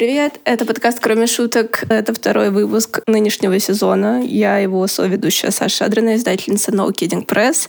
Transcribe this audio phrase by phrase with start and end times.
[0.00, 0.40] Привет!
[0.46, 1.84] Это подкаст «Кроме шуток».
[1.90, 4.22] Это второй выпуск нынешнего сезона.
[4.24, 7.68] Я его соведущая Саша Адрина, издательница No Kidding Press.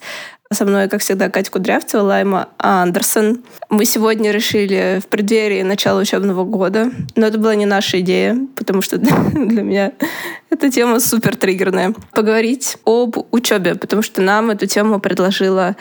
[0.50, 3.44] Со мной, как всегда, Катя Кудрявцева, Лайма Андерсон.
[3.70, 8.82] Мы сегодня решили в преддверии начала учебного года, но это была не наша идея, потому
[8.82, 9.92] что для меня
[10.50, 11.94] эта тема супер триггерная.
[12.14, 15.76] Поговорить об учебе, потому что нам эту тему предложила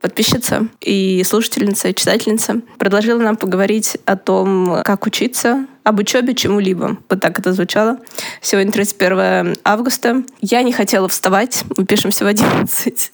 [0.00, 6.98] подписчица и слушательница, и читательница, предложила нам поговорить о том, как учиться, об учебе чему-либо.
[7.08, 7.98] Вот так это звучало.
[8.40, 10.22] Сегодня 31 августа.
[10.40, 11.64] Я не хотела вставать.
[11.76, 13.12] Мы пишемся в 11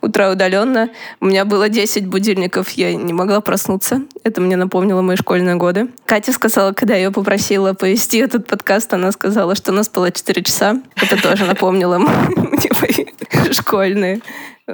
[0.00, 0.90] утра удаленно.
[1.20, 4.02] У меня было 10 будильников, я не могла проснуться.
[4.24, 5.88] Это мне напомнило мои школьные годы.
[6.06, 10.10] Катя сказала, когда я ее попросила повести этот подкаст, она сказала, что у нас было
[10.10, 10.80] 4 часа.
[10.96, 11.98] Это тоже напомнило
[12.36, 14.20] мне мои школьные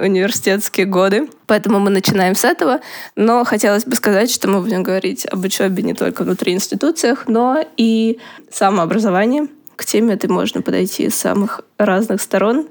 [0.01, 1.29] университетские годы.
[1.47, 2.79] Поэтому мы начинаем с этого.
[3.15, 7.63] Но хотелось бы сказать, что мы будем говорить об учебе не только внутри институциях, но
[7.77, 8.19] и
[8.51, 9.47] самообразовании.
[9.75, 12.67] К теме этой можно подойти с самых разных сторон.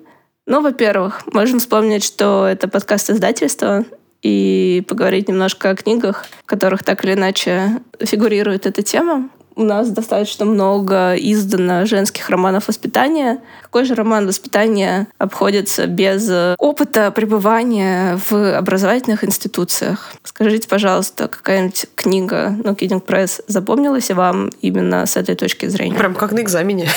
[0.47, 3.85] Ну, во-первых, можем вспомнить, что это подкаст издательства,
[4.23, 9.91] и поговорить немножко о книгах, в которых так или иначе фигурирует эта тема у нас
[9.91, 13.41] достаточно много издано женских романов воспитания.
[13.63, 20.13] Какой же роман воспитания обходится без опыта пребывания в образовательных институциях?
[20.23, 25.99] Скажите, пожалуйста, какая-нибудь книга, ну, Kidding Press, запомнилась вам именно с этой точки зрения?
[25.99, 26.89] Прям как на экзамене.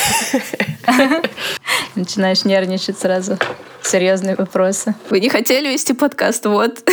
[1.96, 3.38] Начинаешь нервничать сразу.
[3.82, 4.94] Серьезные вопросы.
[5.10, 6.88] Вы не хотели вести подкаст, вот.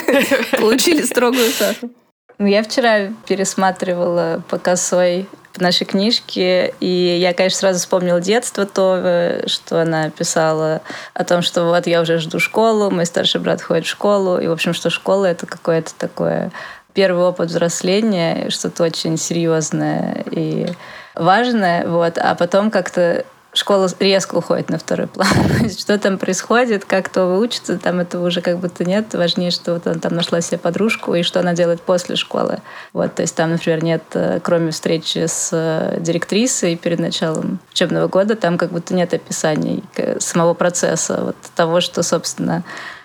[0.60, 1.90] Получили строгую Сашу.
[2.38, 9.42] Ну, я вчера пересматривала по косой наши книжки, и я, конечно, сразу вспомнила детство то,
[9.46, 10.80] что она писала
[11.14, 14.48] о том, что вот я уже жду школу, мой старший брат ходит в школу, и,
[14.48, 16.50] в общем, что школа— это какое-то такое
[16.92, 20.66] первый опыт взросления, что-то очень серьезное и
[21.14, 25.28] важное, вот, а потом как-то школа резко уходит на второй план.
[25.78, 29.14] что там происходит, как кто выучится, там этого уже как будто нет.
[29.14, 32.58] Важнее, что вот она там нашла себе подружку и что она делает после школы.
[32.92, 38.08] Вот, то есть там, например, нет, э, кроме встречи с э, директрисой перед началом учебного
[38.08, 39.82] года, там как будто нет описаний
[40.18, 42.64] самого процесса, вот того, что, собственно,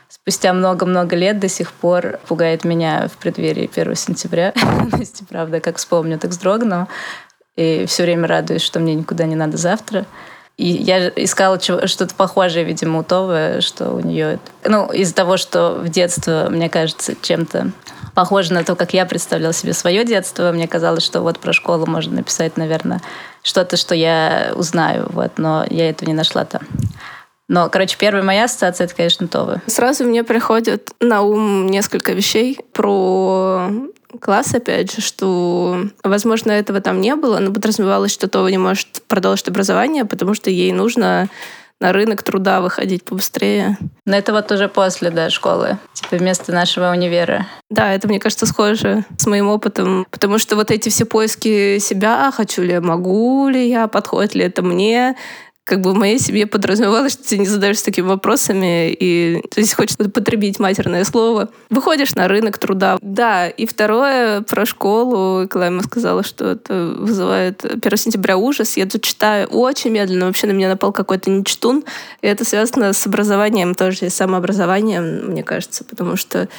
[0.09, 4.51] спустя много-много лет до сих пор пугает меня в преддверии 1 сентября.
[4.91, 6.87] То есть, правда, как вспомню, так вздрогну.
[7.55, 10.05] И все время радуюсь, что мне никуда не надо завтра.
[10.59, 14.39] И я искала что-то похожее, видимо, у Товы, что у нее...
[14.65, 17.71] Ну, из-за того, что в детство, мне кажется, чем-то
[18.13, 20.51] похоже на то, как я представляла себе свое детство.
[20.51, 22.99] Мне казалось, что вот про школу можно написать, наверное,
[23.41, 26.63] что-то, что я узнаю, вот, но я этого не нашла там.
[27.47, 29.61] Но, короче, первая моя ассоциация— это, конечно, Товы.
[29.65, 33.71] Сразу мне приходит на ум несколько вещей про
[34.19, 39.03] класс, опять же, что, возможно, этого там не было, но подразумевалось, что Това не может
[39.07, 41.29] продолжить образование, потому что ей нужно
[41.79, 43.77] на рынок труда выходить побыстрее.
[44.05, 47.47] Но это вот уже после, да, школы, типа вместо нашего универа.
[47.69, 52.31] Да, это, мне кажется, схоже с моим опытом, потому что вот эти все поиски себя,
[52.35, 55.15] хочу ли я, могу ли я, подходит ли это мне,
[55.63, 59.75] как бы в моей семье подразумевалось, что ты не задаешься такими вопросами, и то есть
[59.75, 61.49] хочешь потребить матерное слово.
[61.69, 62.97] Выходишь на рынок труда.
[63.01, 65.47] Да, и второе про школу.
[65.47, 68.77] Клайма сказала, что это вызывает 1 сентября ужас.
[68.77, 70.25] Я тут читаю очень медленно.
[70.25, 71.83] Вообще на меня напал какой-то нечтун.
[72.21, 76.49] И это связано с образованием тоже, и самообразованием, мне кажется, потому что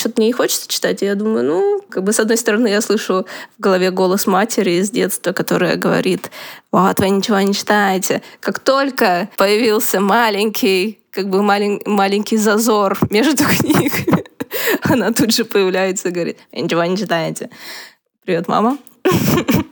[0.00, 1.02] что-то мне не хочется читать.
[1.02, 3.26] И я думаю, ну, как бы с одной стороны я слышу
[3.58, 6.30] в голове голос матери из детства, которая говорит,
[6.72, 8.22] вот, вы ничего не читаете.
[8.40, 14.24] Как только появился маленький, как бы малень, маленький зазор между книгами,
[14.82, 17.50] она тут же появляется и говорит, ничего не читаете.
[18.24, 18.78] Привет, мама.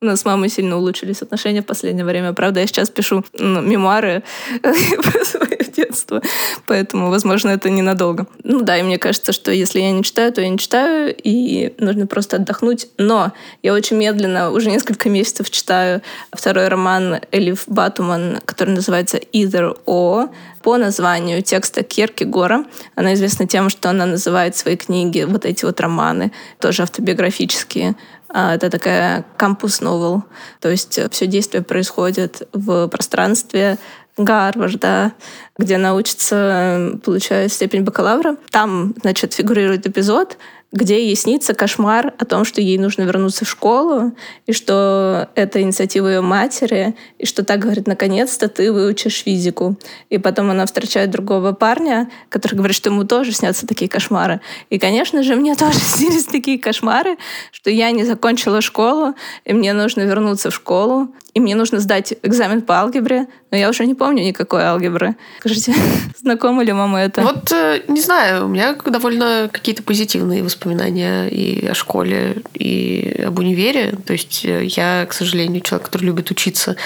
[0.00, 2.32] У нас с мамой сильно улучшились отношения в последнее время.
[2.32, 4.24] Правда, я сейчас пишу мемуары
[4.62, 6.20] про свое детство,
[6.66, 8.26] поэтому, возможно, это ненадолго.
[8.42, 11.72] Ну да, и мне кажется, что если я не читаю, то я не читаю, и
[11.78, 12.88] нужно просто отдохнуть.
[12.98, 13.32] Но
[13.62, 16.02] я очень медленно, уже несколько месяцев читаю
[16.32, 20.30] второй роман Элиф Батуман, который называется «Either or»,
[20.62, 22.64] по названию текста Керки Гора.
[22.94, 27.96] Она известна тем, что она называет свои книги, вот эти вот романы, тоже автобиографические,
[28.32, 30.24] это такая кампус-новел.
[30.60, 33.78] То есть все действие происходит в пространстве
[34.16, 35.12] Гарварда,
[35.58, 38.36] где она учится, получая степень бакалавра.
[38.50, 40.36] Там, значит, фигурирует эпизод,
[40.72, 44.12] где ей снится кошмар о том, что ей нужно вернуться в школу,
[44.46, 49.76] и что это инициатива ее матери, и что так говорит, наконец-то ты выучишь физику.
[50.08, 54.40] И потом она встречает другого парня, который говорит, что ему тоже снятся такие кошмары.
[54.70, 57.18] И, конечно же, мне тоже снились такие кошмары,
[57.50, 59.14] что я не закончила школу,
[59.44, 63.70] и мне нужно вернуться в школу, и мне нужно сдать экзамен по алгебре, но я
[63.70, 65.16] уже не помню никакой алгебры.
[65.40, 65.74] Скажите,
[66.20, 67.22] знакомо ли вам это?
[67.22, 73.38] Вот, э, не знаю, у меня довольно какие-то позитивные воспоминания и о школе, и об
[73.38, 73.94] универе.
[74.04, 76.76] То есть э, я, к сожалению, человек, который любит учиться.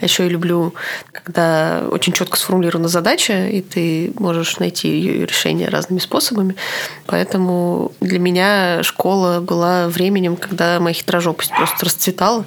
[0.00, 0.74] Еще и люблю,
[1.12, 6.56] когда очень четко сформулирована задача, и ты можешь найти ее решение разными способами.
[7.06, 12.44] Поэтому для меня школа была временем, когда моя хитрожопость просто расцветала.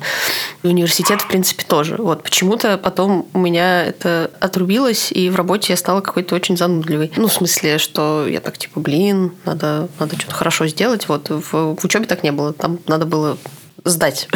[0.64, 1.96] И университет, в принципе, принципе, тоже.
[1.98, 7.12] Вот почему-то потом у меня это отрубилось, и в работе я стала какой-то очень занудливой.
[7.18, 11.08] Ну, в смысле, что я так типа, блин, надо, надо что-то хорошо сделать.
[11.08, 12.54] Вот в, в учебе так не было.
[12.54, 13.38] Там надо было
[13.84, 14.28] сдать.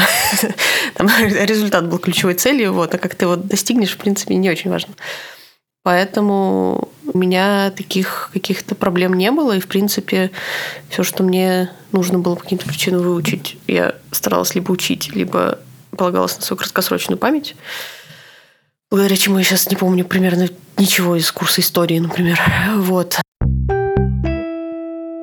[0.94, 4.70] Там результат был ключевой целью, вот, а как ты его достигнешь, в принципе, не очень
[4.70, 4.94] важно.
[5.82, 10.30] Поэтому у меня таких каких-то проблем не было, и, в принципе,
[10.90, 15.58] все, что мне нужно было по каким-то причинам выучить, я старалась либо учить, либо
[16.00, 17.58] полагалась на свою краткосрочную память,
[18.90, 20.48] благодаря чему я сейчас не помню примерно
[20.78, 22.40] ничего из курса истории, например.
[22.78, 23.18] Вот.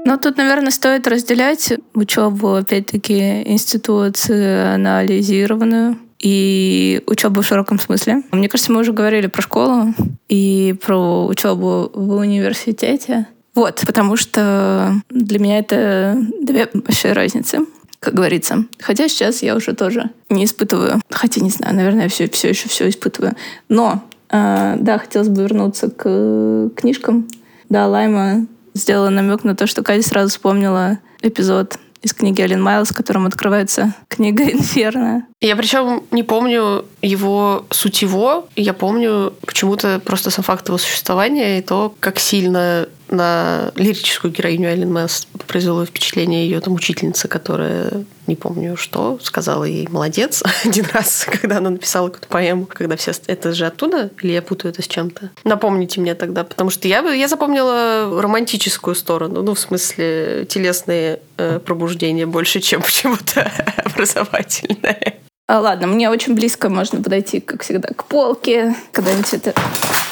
[0.04, 8.22] Ну, тут, наверное, стоит разделять учебу, опять-таки, институционализированную и учебу в широком смысле.
[8.30, 9.94] Мне кажется, мы уже говорили про школу
[10.28, 13.26] и про учебу в университете.
[13.54, 17.60] Вот, потому что для меня это две большие разницы
[18.00, 18.64] как говорится.
[18.78, 21.00] Хотя сейчас я уже тоже не испытываю.
[21.10, 23.34] Хотя не знаю, наверное, все, все еще все испытываю.
[23.68, 27.28] Но, э, да, хотелось бы вернуться к книжкам.
[27.68, 32.92] Да, Лайма сделала намек на то, что Катя сразу вспомнила эпизод из книги Ален Майлз,
[32.92, 35.26] которым открывается книга «Инферно».
[35.42, 41.58] Я причем не помню его суть его, я помню почему-то просто сам факт его существования
[41.58, 48.04] и то, как сильно на лирическую героиню Эллен Мэс произвело впечатление ее там учительница, которая,
[48.26, 53.12] не помню что, сказала ей «молодец» один раз, когда она написала какую-то поэму, когда все...
[53.26, 54.10] Это же оттуда?
[54.22, 55.30] Или я путаю это с чем-то?
[55.44, 61.60] Напомните мне тогда, потому что я, я запомнила романтическую сторону, ну, в смысле, телесные э,
[61.60, 63.52] пробуждения больше, чем почему-то
[63.84, 65.18] образовательное.
[65.48, 68.74] А, ладно, мне очень близко можно подойти, как всегда, к полке.
[68.90, 69.54] Когда-нибудь это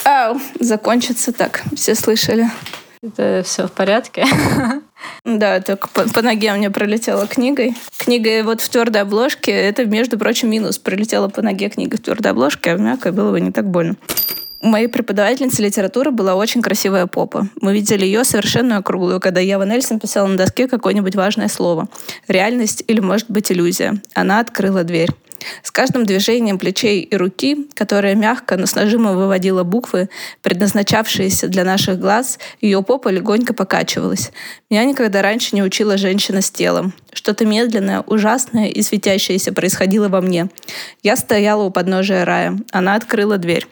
[0.04, 1.62] Ау, закончится так.
[1.75, 2.48] Все слышали.
[3.02, 4.26] Это все в порядке?
[5.25, 7.75] Да, только по, по ноге у меня пролетела книгой.
[7.98, 10.78] Книга вот в твердой обложке, это, между прочим, минус.
[10.78, 13.96] Пролетела по ноге книга в твердой обложке, а в мягкой было бы не так больно.
[14.62, 17.48] У моей преподавательницы литературы была очень красивая попа.
[17.60, 21.88] Мы видели ее совершенно округлую, когда Ева Нельсон писала на доске какое-нибудь важное слово.
[22.28, 24.00] Реальность или, может быть, иллюзия.
[24.14, 25.10] Она открыла дверь.
[25.62, 30.08] С каждым движением плечей и руки, которая мягко, но с нажимом выводила буквы,
[30.42, 34.32] предназначавшиеся для наших глаз, ее попа легонько покачивалась.
[34.70, 36.92] Меня никогда раньше не учила женщина с телом.
[37.12, 40.48] Что-то медленное, ужасное и светящееся происходило во мне.
[41.02, 42.58] Я стояла у подножия рая.
[42.72, 43.66] Она открыла дверь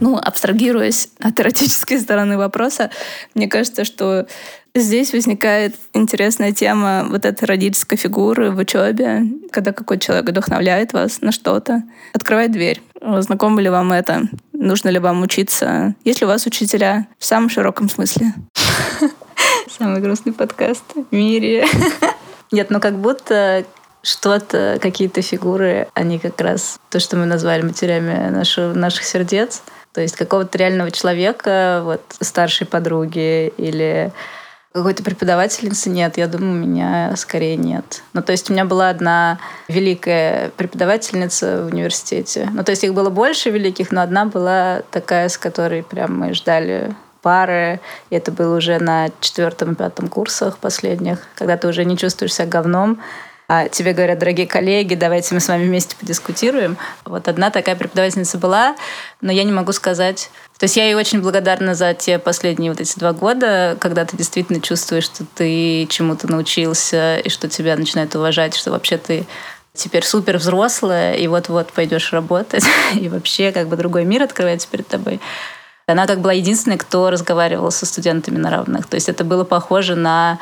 [0.00, 2.90] ну, абстрагируясь от эротической стороны вопроса,
[3.34, 4.26] мне кажется, что
[4.74, 11.20] здесь возникает интересная тема вот этой родительской фигуры в учебе, когда какой-то человек вдохновляет вас
[11.20, 11.82] на что-то,
[12.12, 12.82] открывает дверь.
[13.00, 14.22] Знакомо ли вам это?
[14.52, 15.94] Нужно ли вам учиться?
[16.04, 18.34] Есть ли у вас учителя в самом широком смысле?
[19.78, 21.66] Самый грустный подкаст в мире.
[22.52, 23.64] Нет, ну как будто
[24.02, 29.62] что-то, какие-то фигуры, они как раз то, что мы назвали матерями наших, наших сердец,
[29.94, 34.12] то есть какого-то реального человека, вот старшей подруги или
[34.72, 38.02] какой-то преподавательницы нет, я думаю, у меня скорее нет.
[38.12, 42.48] Ну, то есть у меня была одна великая преподавательница в университете.
[42.52, 46.34] Ну, то есть их было больше великих, но одна была такая, с которой прям мы
[46.34, 47.78] ждали пары.
[48.10, 52.34] И это было уже на четвертом и пятом курсах последних, когда ты уже не чувствуешь
[52.34, 53.00] себя говном,
[53.46, 56.78] а тебе говорят, дорогие коллеги, давайте мы с вами вместе подискутируем.
[57.04, 58.74] Вот одна такая преподавательница была,
[59.20, 60.30] но я не могу сказать...
[60.56, 64.16] То есть я ей очень благодарна за те последние вот эти два года, когда ты
[64.16, 69.26] действительно чувствуешь, что ты чему-то научился, и что тебя начинают уважать, что вообще ты
[69.74, 74.86] теперь супер взрослая, и вот-вот пойдешь работать, и вообще как бы другой мир открывается перед
[74.86, 75.20] тобой.
[75.86, 78.86] Она как была единственной, кто разговаривал со студентами на равных.
[78.86, 80.38] То есть это было похоже на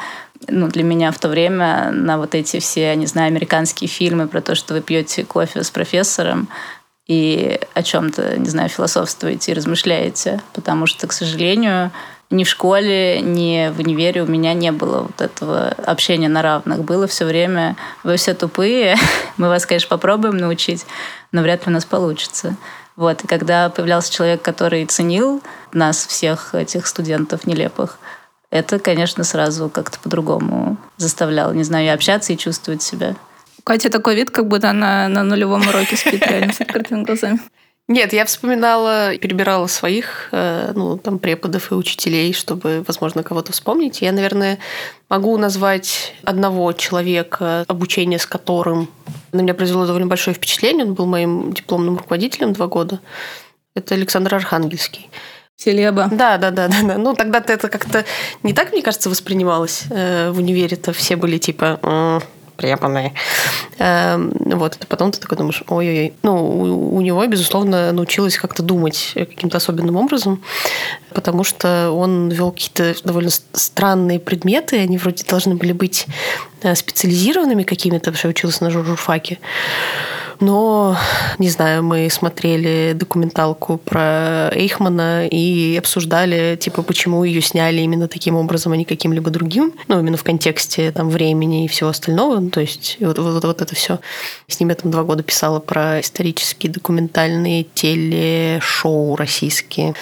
[0.49, 4.41] ну, для меня в то время на вот эти все, не знаю, американские фильмы про
[4.41, 6.49] то, что вы пьете кофе с профессором
[7.07, 10.41] и о чем-то, не знаю, философствуете и размышляете.
[10.53, 11.91] Потому что, к сожалению,
[12.31, 16.85] ни в школе, ни в универе у меня не было вот этого общения на равных.
[16.85, 18.97] Было все время, вы все тупые,
[19.37, 20.87] мы вас, конечно, попробуем научить,
[21.31, 22.57] но вряд ли у нас получится.
[22.97, 23.25] Вот.
[23.25, 27.99] И когда появлялся человек, который ценил нас, всех этих студентов нелепых,
[28.53, 33.17] это, конечно, сразу как-то по-другому заставляло, не знаю, и общаться, и чувствовать себя.
[33.59, 37.41] У Кати такой вид, как будто она на нулевом уроке спит реально с открытыми глазами.
[37.89, 44.03] Нет, я вспоминала, перебирала своих, э, ну, там, преподов и учителей, чтобы, возможно, кого-то вспомнить.
[44.03, 44.59] Я, наверное,
[45.09, 48.89] могу назвать одного человека, обучение с которым
[49.33, 50.85] на меня произвело довольно большое впечатление.
[50.85, 53.01] Он был моим дипломным руководителем два года.
[53.75, 55.09] Это Александр Архангельский.
[55.62, 56.09] Селеба.
[56.11, 56.99] Да, да, да, да, да.
[56.99, 58.04] Ну, тогда-то это как-то
[58.42, 60.92] не так, мне кажется, воспринималось э, в универе-то.
[60.92, 61.78] Все были типа
[62.57, 63.12] препанные.
[63.78, 64.76] Эм, вот.
[64.81, 66.14] А потом ты такой думаешь, ой-ой-ой.
[66.23, 70.42] Ну, у, него, безусловно, научилась как-то думать каким-то особенным образом,
[71.12, 76.07] потому что он вел какие-то довольно странные предметы, они вроде должны были быть
[76.62, 79.38] э, специализированными какими-то, я училась на журфаке.
[80.43, 80.97] Но,
[81.39, 88.35] не знаю, мы смотрели документалку про Эйхмана и обсуждали, типа, почему ее сняли именно таким
[88.35, 89.73] образом, а не каким-либо другим.
[89.87, 92.41] Ну, именно в контексте там времени и всего остального.
[92.41, 94.01] Ну, то есть вот, вот, вот это все.
[94.49, 99.95] С ним я там два года писала про исторические документальные телешоу российские.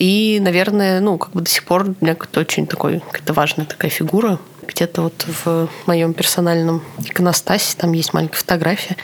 [0.00, 3.64] И, наверное, ну, как бы до сих пор для меня это очень такой, какая-то важная
[3.64, 8.96] такая фигура где-то вот в моем персональном иконостасе, там есть маленькая фотография,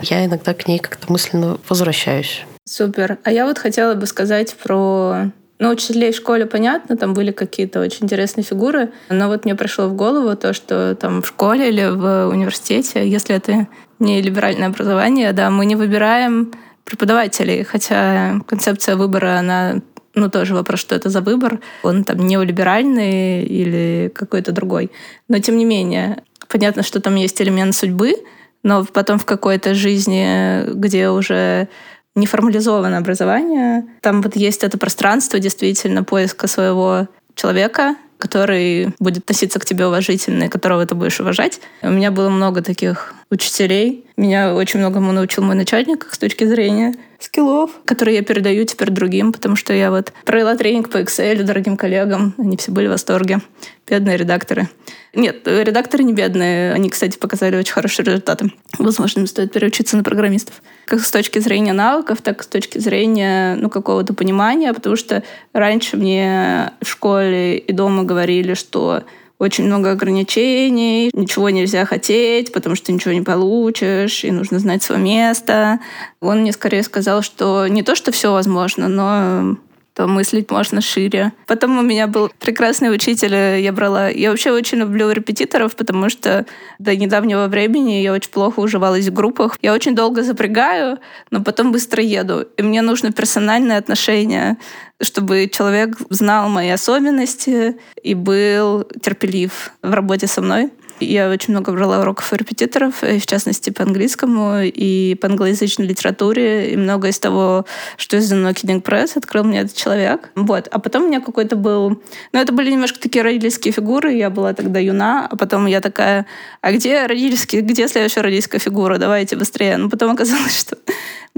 [0.00, 2.44] я иногда к ней как-то мысленно возвращаюсь.
[2.64, 3.18] Супер.
[3.24, 7.80] А я вот хотела бы сказать про ну, учителей в школе, понятно, там были какие-то
[7.80, 11.88] очень интересные фигуры, но вот мне пришло в голову то, что там в школе или
[11.88, 13.66] в университете, если это
[13.98, 16.52] не либеральное образование, да, мы не выбираем
[16.84, 19.80] преподавателей, хотя концепция выбора, она
[20.14, 21.60] ну, тоже вопрос, что это за выбор.
[21.82, 24.90] Он там неолиберальный или какой-то другой.
[25.28, 28.14] Но, тем не менее, понятно, что там есть элемент судьбы,
[28.62, 31.68] но потом в какой-то жизни, где уже
[32.14, 39.64] неформализованное образование, там вот есть это пространство действительно поиска своего человека, который будет относиться к
[39.64, 41.60] тебе уважительно и которого ты будешь уважать.
[41.82, 44.04] У меня было много таких учителей.
[44.16, 49.32] Меня очень многому научил мой начальник с точки зрения скиллов, которые я передаю теперь другим,
[49.32, 52.34] потому что я вот провела тренинг по Excel дорогим коллегам.
[52.38, 53.40] Они все были в восторге.
[53.88, 54.68] Бедные редакторы.
[55.14, 56.72] Нет, редакторы не бедные.
[56.72, 58.52] Они, кстати, показали очень хорошие результаты.
[58.78, 60.62] Возможно, им стоит переучиться на программистов.
[60.84, 65.24] Как с точки зрения навыков, так и с точки зрения ну, какого-то понимания, потому что
[65.52, 69.02] раньше мне в школе и дома говорили, что
[69.38, 75.00] очень много ограничений, ничего нельзя хотеть, потому что ничего не получишь, и нужно знать свое
[75.00, 75.78] место.
[76.20, 79.56] Он мне скорее сказал, что не то, что все возможно, но
[79.98, 81.32] то мыслить можно шире.
[81.48, 84.08] Потом у меня был прекрасный учитель, я брала...
[84.08, 86.46] Я вообще очень люблю репетиторов, потому что
[86.78, 89.58] до недавнего времени я очень плохо уживалась в группах.
[89.60, 90.98] Я очень долго запрягаю,
[91.32, 92.46] но потом быстро еду.
[92.56, 94.58] И мне нужно персональное отношение,
[95.00, 100.70] чтобы человек знал мои особенности и был терпелив в работе со мной.
[101.00, 106.72] Я очень много брала уроков у репетиторов, в частности, по английскому и по англоязычной литературе.
[106.72, 110.30] И много из того, что издано Kidding Press, открыл мне этот человек.
[110.34, 110.68] Вот.
[110.70, 112.02] А потом у меня какой-то был...
[112.32, 114.12] Ну, это были немножко такие родительские фигуры.
[114.12, 116.26] Я была тогда юна, а потом я такая,
[116.60, 118.98] а где родительские, где следующая родительская фигура?
[118.98, 119.76] Давайте быстрее.
[119.76, 120.76] Но потом оказалось, что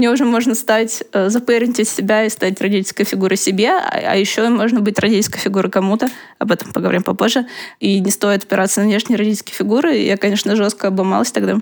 [0.01, 4.49] мне уже можно стать, э, запэрентить себя и стать родительской фигурой себе, а, а еще
[4.49, 6.09] можно быть родительской фигурой кому-то.
[6.39, 7.47] Об этом поговорим попозже.
[7.81, 9.95] И не стоит опираться на внешние родительские фигуры.
[9.97, 11.59] Я, конечно, жестко обломалась тогда.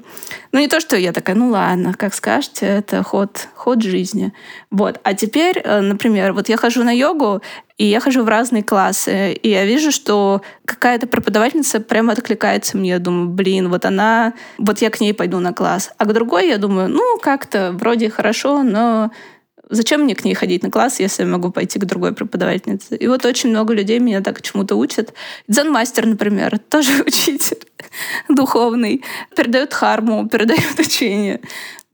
[0.53, 4.33] Ну, не то, что я такая, ну ладно, как скажете, это ход, ход жизни.
[4.71, 5.01] Вот.
[5.03, 7.43] А теперь, э, например, вот я хожу на йогу,
[7.79, 12.91] и я хожу в разные классы, и я вижу, что какая-то преподавательница прямо откликается мне.
[12.91, 15.93] Я думаю, блин, вот она, вот я к ней пойду на класс.
[15.97, 19.13] А к другой я думаю, ну, как-то вроде хорошо, но
[19.71, 22.97] зачем мне к ней ходить на класс, если я могу пойти к другой преподавательнице?
[22.97, 25.15] И вот очень много людей меня так чему-то учат.
[25.47, 27.65] Дзен-мастер, например, тоже учитель
[28.29, 29.05] духовный,
[29.37, 31.41] передает харму, передает учение.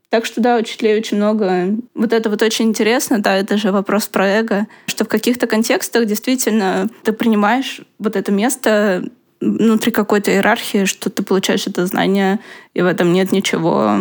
[0.09, 1.75] Так что да, учителей очень много.
[1.93, 6.05] Вот это вот очень интересно, да, это же вопрос про эго, что в каких-то контекстах
[6.05, 9.03] действительно ты принимаешь вот это место
[9.41, 12.39] внутри какой-то иерархии, что ты получаешь это знание,
[12.73, 13.99] и в этом нет ничего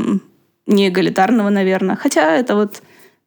[0.67, 1.97] не эгалитарного, наверное.
[1.97, 2.83] Хотя это вот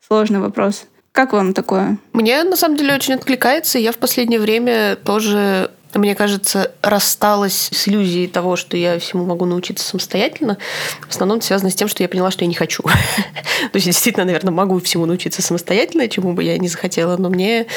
[0.06, 0.88] сложный вопрос.
[1.12, 1.98] Как вам такое?
[2.14, 3.80] Мне на самом деле очень откликается.
[3.80, 9.46] Я в последнее время тоже мне кажется, рассталась с иллюзией того, что я всему могу
[9.46, 10.58] научиться самостоятельно.
[11.08, 12.84] В основном связано с тем, что я поняла, что я не хочу.
[13.72, 17.68] То есть, действительно, наверное, могу всему научиться самостоятельно, чему бы я не захотела, но мне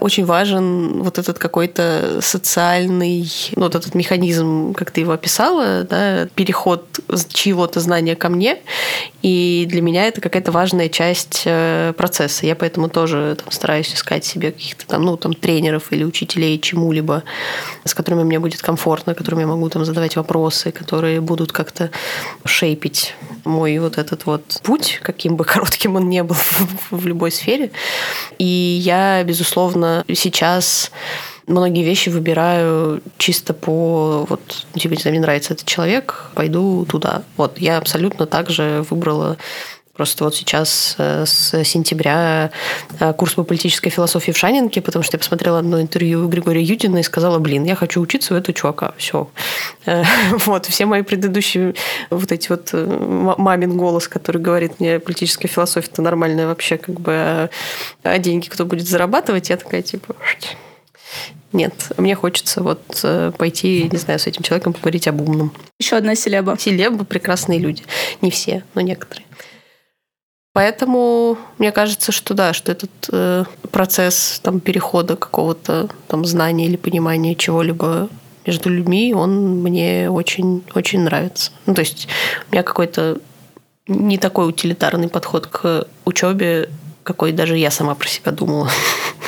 [0.00, 6.28] очень важен вот этот какой-то социальный, ну, вот этот механизм, как ты его описала, да,
[6.34, 7.00] переход
[7.32, 8.58] чьего-то знания ко мне.
[9.22, 12.44] И для меня это какая-то важная часть э, процесса.
[12.44, 17.22] Я поэтому тоже там, стараюсь искать себе каких-то там, ну, там, тренеров или учителей чему-либо,
[17.84, 21.90] с которыми мне будет комфортно, которым я могу там задавать вопросы, которые будут как-то
[22.44, 23.14] шейпить
[23.44, 26.36] мой вот этот вот путь, каким бы коротким он не был
[26.90, 27.70] в любой сфере.
[28.38, 30.90] И я, безусловно, сейчас
[31.46, 37.22] многие вещи выбираю чисто по вот, типа, мне нравится этот человек, пойду туда.
[37.36, 39.36] Вот, я абсолютно также выбрала
[39.94, 42.50] Просто вот сейчас э, с сентября
[42.98, 46.98] э, курс по политической философии в Шанинке, потому что я посмотрела одно интервью Григория Юдина
[46.98, 48.94] и сказала, блин, я хочу учиться у этого чувака.
[48.96, 49.28] Все.
[49.84, 50.02] Э,
[50.46, 51.74] вот, все мои предыдущие
[52.08, 57.12] вот эти вот мамин голос, который говорит мне, политическая философия это нормальная вообще, как бы,
[57.12, 57.50] а,
[58.02, 60.16] а деньги кто будет зарабатывать, я такая, типа,
[61.52, 63.04] нет, мне хочется вот
[63.36, 65.52] пойти, не знаю, с этим человеком поговорить об умном.
[65.78, 66.56] Еще одна селеба.
[66.58, 67.82] Селеба– прекрасные люди.
[68.22, 69.26] Не все, но некоторые.
[70.54, 76.76] Поэтому мне кажется, что да, что этот э, процесс там, перехода какого-то там знания или
[76.76, 78.10] понимания чего-либо
[78.44, 81.52] между людьми, он мне очень, очень нравится.
[81.66, 82.06] Ну, то есть
[82.48, 83.18] у меня какой-то
[83.88, 86.68] не такой утилитарный подход к учебе,
[87.02, 88.68] какой даже я сама про себя думала.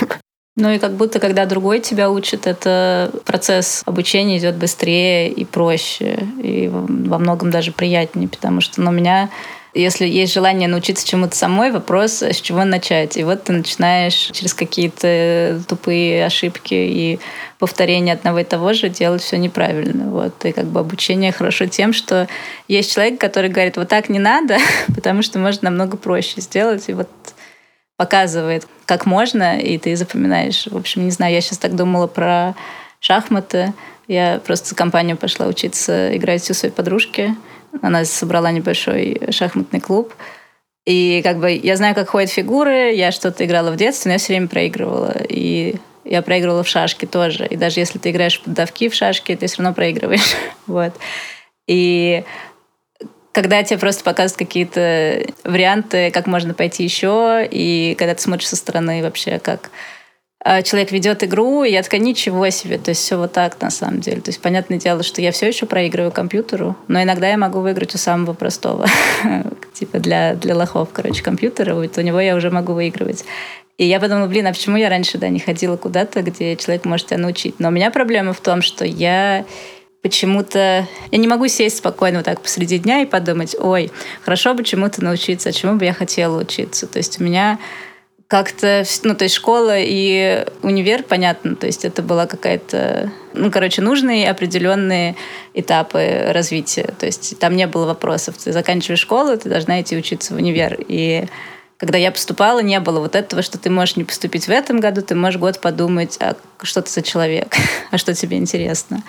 [0.57, 6.29] Ну и как будто, когда другой тебя учит, это процесс обучения идет быстрее и проще,
[6.41, 9.31] и во многом даже приятнее, потому что ну, у меня
[9.75, 13.17] если есть желание научиться чему-то самой, вопрос, с чего начать.
[13.17, 17.19] И вот ты начинаешь через какие-то тупые ошибки и
[17.59, 20.11] повторение одного и того же делать все неправильно.
[20.11, 20.45] Вот.
[20.45, 22.29] И как бы обучение хорошо тем, что
[22.69, 24.59] есть человек, который говорит, вот так не надо,
[24.95, 26.89] потому что можно намного проще сделать.
[26.89, 27.09] И вот
[27.97, 30.67] показывает, как можно, и ты запоминаешь.
[30.67, 32.55] В общем, не знаю, я сейчас так думала про
[33.01, 33.73] шахматы.
[34.07, 37.35] Я просто в компанию пошла учиться играть у своей подружки.
[37.83, 40.15] Она собрала небольшой шахматный клуб.
[40.87, 44.19] И как бы я знаю, как ходят фигуры, я что-то играла в детстве, но я
[44.19, 45.15] все время проигрывала.
[45.29, 47.47] И я проигрывала в шашки тоже.
[47.47, 50.35] И даже если ты играешь в поддавки в шашки, ты все равно проигрываешь.
[50.67, 50.93] вот.
[51.67, 52.25] И
[53.33, 58.57] когда тебе просто показывают какие-то варианты, как можно пойти еще, и когда ты смотришь со
[58.57, 59.71] стороны вообще, как
[60.63, 64.01] человек ведет игру, и я такая, ничего себе, то есть все вот так на самом
[64.01, 64.21] деле.
[64.21, 67.95] То есть понятное дело, что я все еще проигрываю компьютеру, но иногда я могу выиграть
[67.95, 68.87] у самого простого,
[69.73, 73.25] типа для, для лохов, короче, компьютера, вот у него я уже могу выигрывать.
[73.77, 77.09] И я подумала, блин, а почему я раньше да, не ходила куда-то, где человек может
[77.09, 77.59] тебя научить?
[77.59, 79.45] Но у меня проблема в том, что я
[80.03, 80.87] почему-то...
[81.11, 83.91] Я не могу сесть спокойно вот так посреди дня и подумать, ой,
[84.23, 86.87] хорошо бы чему-то научиться, чему бы я хотела учиться.
[86.87, 87.59] То есть у меня
[88.29, 93.83] как-то, ну, то есть школа и универ, понятно, то есть это была какая-то, ну, короче,
[93.83, 95.15] нужные определенные
[95.53, 96.95] этапы развития.
[96.99, 98.37] То есть там не было вопросов.
[98.39, 100.77] Ты заканчиваешь школу, ты должна идти учиться в универ.
[100.89, 101.27] И
[101.77, 105.03] когда я поступала, не было вот этого, что ты можешь не поступить в этом году,
[105.03, 107.55] ты можешь год подумать, а что ты за человек,
[107.91, 109.03] а что тебе интересно.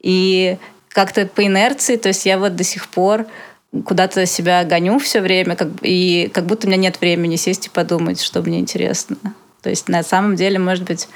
[0.00, 0.56] И
[0.88, 3.26] как-то по инерции, то есть я вот до сих пор
[3.84, 7.70] куда-то себя гоню все время, как, и как будто у меня нет времени сесть и
[7.70, 9.16] подумать, что мне интересно.
[9.62, 11.08] То есть на самом деле, может быть,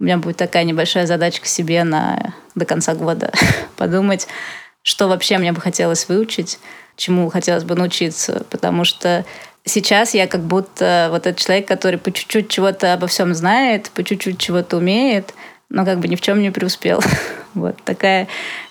[0.00, 3.32] у меня будет такая небольшая задачка себе на, до конца года
[3.76, 4.26] подумать,
[4.82, 6.58] что вообще мне бы хотелось выучить,
[6.96, 9.24] чему хотелось бы научиться, потому что
[9.64, 14.02] сейчас я как будто вот этот человек, который по чуть-чуть чего-то обо всем знает, по
[14.02, 15.34] чуть-чуть чего-то умеет,
[15.68, 17.02] но как бы ни в чем не преуспел.
[17.54, 18.28] вот такая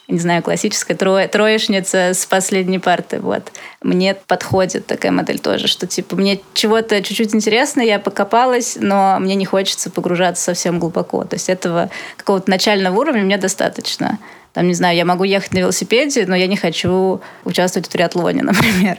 [0.08, 3.20] не знаю, классическая трое, троечница с последней парты.
[3.20, 3.52] Вот.
[3.82, 9.36] Мне подходит такая модель тоже, что типа мне чего-то чуть-чуть интересно, я покопалась, но мне
[9.36, 11.24] не хочется погружаться совсем глубоко.
[11.24, 14.20] То есть этого какого-то начального уровня мне достаточно.
[14.54, 18.44] Там, не знаю, я могу ехать на велосипеде, но я не хочу участвовать в триатлоне,
[18.44, 18.98] например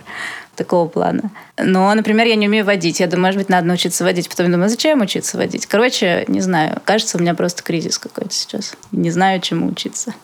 [0.55, 1.31] такого плана.
[1.59, 3.01] Но, например, я не умею водить.
[3.01, 4.29] Я думаю, может быть, надо научиться водить.
[4.29, 5.67] Потом думаю, зачем учиться водить?
[5.67, 6.81] Короче, не знаю.
[6.85, 8.75] Кажется, у меня просто кризис какой-то сейчас.
[8.91, 10.15] Не знаю, чему учиться.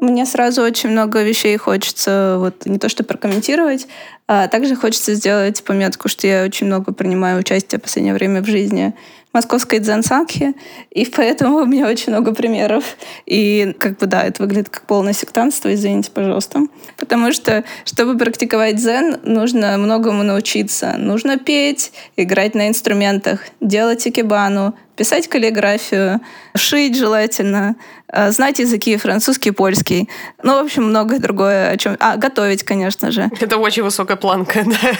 [0.00, 3.88] Мне сразу очень много вещей хочется вот не то что прокомментировать,
[4.26, 8.46] а также хочется сделать пометку, что я очень много принимаю участие в последнее время в
[8.46, 8.94] жизни
[9.32, 10.54] московской дзен-сангхи,
[10.90, 12.96] и поэтому у меня очень много примеров.
[13.26, 16.60] И как бы да, это выглядит как полное сектантство, извините, пожалуйста.
[16.96, 20.94] Потому что, чтобы практиковать дзен, нужно многому научиться.
[20.96, 26.20] Нужно петь, играть на инструментах, делать икебану, писать каллиграфию,
[26.56, 27.76] шить желательно,
[28.08, 30.10] э, знать языки французский, польский.
[30.42, 31.70] Ну, в общем, многое другое.
[31.70, 31.96] О чем...
[32.00, 33.30] А, готовить, конечно же.
[33.40, 34.90] Это очень высокая планка, да.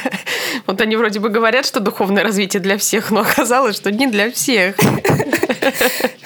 [0.67, 4.18] Вот они вроде бы говорят, что духовное развитие для всех, но оказалось, что не для
[4.31, 4.77] всех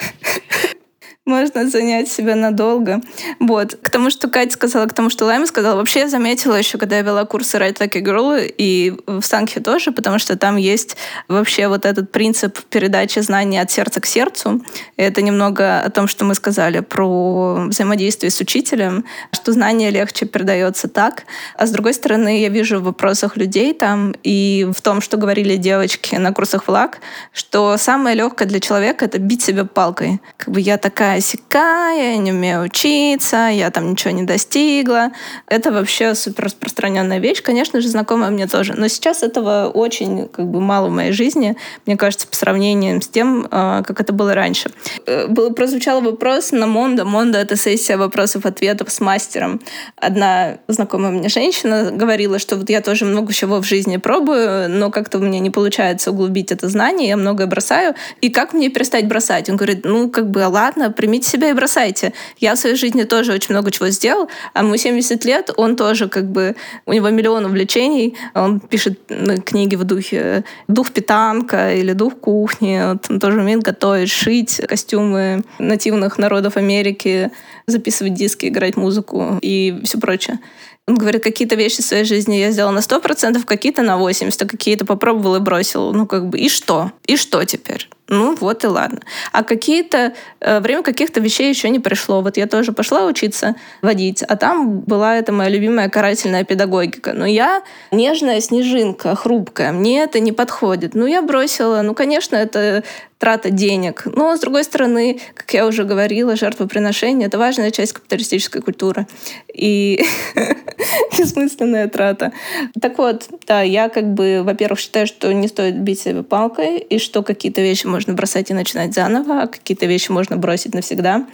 [1.33, 3.01] можно занять себя надолго.
[3.39, 3.77] Вот.
[3.81, 6.97] К тому, что Катя сказала, к тому, что Лайма сказала, вообще я заметила еще, когда
[6.97, 10.95] я вела курсы Write Like a Girl, и в Санхе тоже, потому что там есть
[11.27, 14.61] вообще вот этот принцип передачи знаний от сердца к сердцу.
[14.97, 20.87] Это немного о том, что мы сказали про взаимодействие с учителем, что знание легче передается
[20.87, 21.23] так.
[21.57, 25.55] А с другой стороны, я вижу в вопросах людей там и в том, что говорили
[25.55, 26.99] девочки на курсах ВЛАГ,
[27.31, 30.21] что самое легкое для человека— это бить себя палкой.
[30.37, 35.11] Как бы я такая сякая, я не умею учиться, я там ничего не достигла.
[35.47, 38.73] Это вообще супер распространенная вещь, конечно же, знакомая мне тоже.
[38.75, 41.55] Но сейчас этого очень как бы мало в моей жизни,
[41.85, 44.71] мне кажется, по сравнению с тем, а, как это было раньше.
[45.05, 47.05] Э, был, прозвучал вопрос на Мондо.
[47.05, 49.61] Мондо— это сессия вопросов-ответов с мастером.
[49.95, 54.91] Одна знакомая мне женщина говорила, что вот я тоже много чего в жизни пробую, но
[54.91, 57.95] как-то у меня не получается углубить это знание, я многое бросаю.
[58.21, 59.49] И как мне перестать бросать?
[59.49, 62.13] Он говорит, ну, как бы, ладно, примите себя и бросайте.
[62.37, 66.07] Я в своей жизни тоже очень много чего сделал, а ему 70 лет, он тоже
[66.07, 69.01] как бы, у него миллион увлечений, он пишет
[69.45, 76.17] книги в духе «Дух питанка» или «Дух кухни», он тоже умеет готовить, шить костюмы нативных
[76.17, 77.31] народов Америки,
[77.67, 80.39] записывать диски, играть музыку и все прочее.
[80.87, 84.45] Он говорит, какие-то вещи в своей жизни я сделал на 100%, какие-то на 80%, а
[84.45, 85.91] какие-то попробовал и бросил.
[85.91, 86.93] Ну, как бы, и что?
[87.05, 87.89] И что теперь?
[88.09, 88.99] Ну вот и ладно.
[89.31, 92.21] А какие-то э, время каких-то вещей еще не пришло.
[92.21, 97.13] Вот я тоже пошла учиться водить, а там была эта моя любимая карательная педагогика.
[97.13, 100.95] Но я нежная снежинка, хрупкая, мне это не подходит.
[100.95, 101.81] Ну я бросила.
[101.81, 102.83] Ну конечно, это
[103.23, 104.03] трата денег.
[104.05, 109.07] Но, с другой стороны, как я уже говорила, жертвоприношение— это важная часть капиталистической культуры.
[109.53, 110.03] И
[111.17, 112.33] бессмысленная трата.
[112.81, 116.97] Так вот, да, я как бы, во-первых, считаю, что не стоит бить себя палкой, и
[116.97, 121.25] что какие-то вещи можно бросать и начинать заново, а какие-то вещи можно бросить навсегда.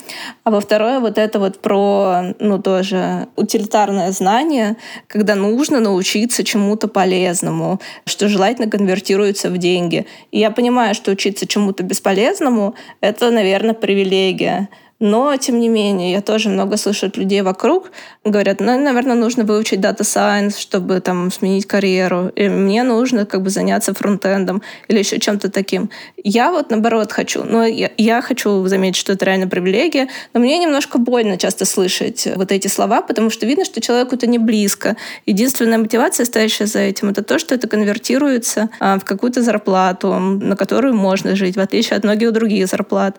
[0.44, 4.76] А во-второе, вот это вот про, ну, тоже утилитарное знание,
[5.08, 10.06] когда нужно научиться чему-то полезному, что желательно конвертируется в деньги.
[10.32, 14.68] И я понимаю, что учиться чему-то бесполезному, это, наверное, привилегия.
[15.00, 17.92] Но, тем не менее, я тоже много слышу от людей вокруг.
[18.26, 22.32] Говорят, ну, наверное, нужно выучить Data Science, чтобы там сменить карьеру.
[22.36, 25.90] И мне нужно как бы заняться фронтендом или еще чем-то таким.
[26.22, 27.44] Я вот, наоборот, хочу.
[27.44, 30.10] Но я, я хочу заметить, что это реально привилегия.
[30.34, 34.28] Но мне немножко больно часто слышать вот эти слова, потому что видно, что человеку это
[34.28, 34.98] не близко.
[35.26, 40.58] Единственная мотивация, стоящая за этим, это то, что это конвертируется а, в какую-то зарплату, на
[40.58, 43.16] которую можно жить, в отличие от многих других зарплат.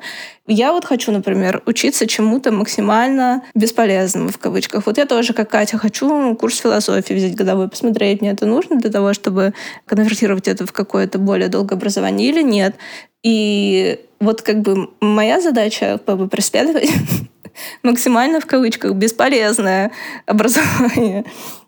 [0.52, 4.84] Я вот хочу, например, учиться чему-то максимально бесполезному, в кавычках.
[4.84, 8.90] Вот я тоже, как Катя, хочу курс философии взять годовой, посмотреть, мне это нужно для
[8.90, 9.54] того, чтобы
[9.86, 12.74] конвертировать это в какое-то более долгое образование или нет.
[13.22, 16.90] И вот как бы моя задача как бы преследовать
[17.84, 19.92] максимально в кавычках бесполезное
[20.26, 21.26] образование.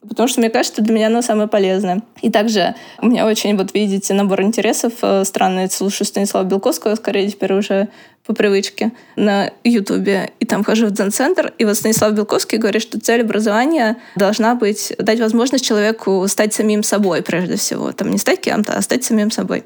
[0.09, 2.03] Потому что мне кажется, что для меня оно самое полезное.
[2.21, 5.71] И также у меня очень, вот видите, набор интересов э, странный.
[5.71, 7.89] Слушаю Станислава Белковского, скорее теперь уже
[8.27, 13.01] по привычке на Ютубе, и там хожу в дзен-центр, и вот Станислав Белковский говорит, что
[13.01, 17.93] цель образования должна быть дать возможность человеку стать самим собой прежде всего.
[17.93, 19.65] Там не стать кем-то, а стать самим собой.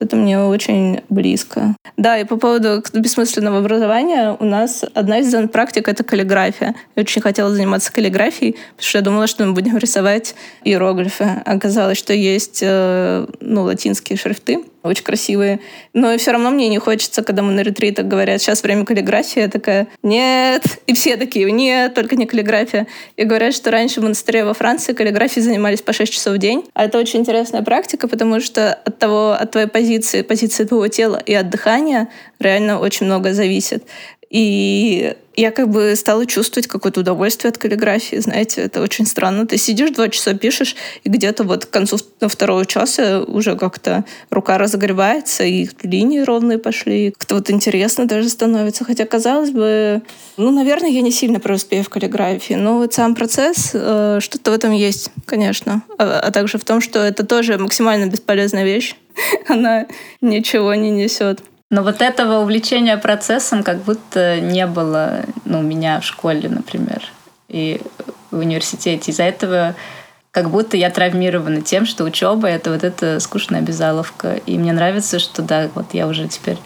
[0.00, 1.76] Это мне очень близко.
[1.98, 6.74] Да, и по поводу бессмысленного образования у нас одна из практик— это каллиграфия.
[6.96, 10.34] Я очень хотела заниматься каллиграфией, потому что я думала, что мы будем рисовать
[10.64, 11.42] иероглифы.
[11.44, 15.60] Оказалось, что есть э, ну, латинские шрифты, очень красивые.
[15.92, 19.48] Но все равно мне не хочется, когда мы на ретритах говорят, сейчас время каллиграфии, я
[19.48, 20.62] такая, нет.
[20.86, 22.86] И все такие, нет, только не каллиграфия.
[23.16, 26.64] И говорят, что раньше в монастыре во Франции каллиграфией занимались по 6 часов в день.
[26.74, 31.22] А это очень интересная практика, потому что от того, от твоей позиции, позиции твоего тела
[31.24, 33.84] и от дыхания реально очень много зависит.
[34.30, 38.16] И я как бы стала чувствовать какое-то удовольствие от каллиграфии.
[38.16, 39.46] Знаете, это очень странно.
[39.46, 44.58] Ты сидишь два часа, пишешь, и где-то вот к концу второго часа уже как-то рука
[44.58, 47.10] разогревается, и линии ровные пошли.
[47.10, 48.84] Как-то вот интересно даже становится.
[48.84, 50.02] Хотя, казалось бы,
[50.36, 54.54] ну, наверное, я не сильно преуспею в каллиграфии, но вот сам процесс, э, что-то в
[54.54, 55.82] этом есть, конечно.
[55.98, 58.94] А, а также в том, что это тоже максимально бесполезная вещь.
[59.48, 59.86] Она
[60.20, 61.40] ничего не несет.
[61.70, 67.02] Но вот этого увлечения процессом как будто не было ну, у меня в школе, например,
[67.48, 67.80] и
[68.30, 69.12] в университете.
[69.12, 69.76] Из-за этого
[70.32, 74.34] как будто я травмирована тем, что учеба— это вот эта скучная обязаловка.
[74.46, 76.58] И мне нравится, что да, вот я уже теперь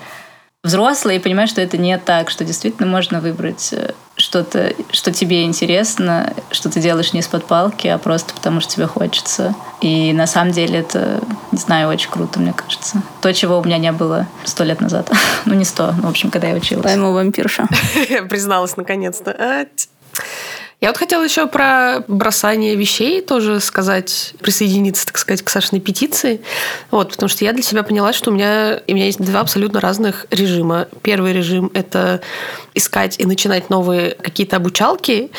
[0.63, 3.93] взрослая и понимаю, что это не так, что действительно можно выбрать э,
[4.25, 8.87] что-то, что тебе интересно, что ты делаешь не из-под палки, а просто потому, что тебе
[8.87, 9.55] хочется.
[9.83, 11.21] И на самом деле это,
[11.53, 13.03] не знаю, очень круто, мне кажется.
[13.21, 15.13] То, чего у меня не было сто лет назад.
[15.45, 16.85] ну, не сто, ну, в общем, когда я училась.
[16.85, 17.69] Пойму вампирша.
[18.31, 19.67] Призналась наконец-то.
[20.85, 26.43] Я вот хотела еще про бросание вещей тоже сказать, присоединиться, так сказать, к Сашиной петиции.
[26.91, 29.81] Вот, потому что я для себя поняла, что у меня, у меня есть два абсолютно
[29.81, 30.89] разных режима.
[31.01, 32.21] Первый режим— это
[32.75, 35.31] искать и начинать новые какие-то обучалки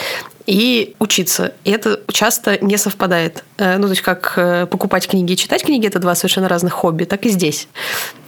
[0.45, 1.53] и учиться.
[1.63, 3.43] И это часто не совпадает.
[3.57, 6.73] Э, ну, то есть как э, покупать книги и читать книги– это два совершенно разных
[6.73, 7.67] хобби, так и здесь.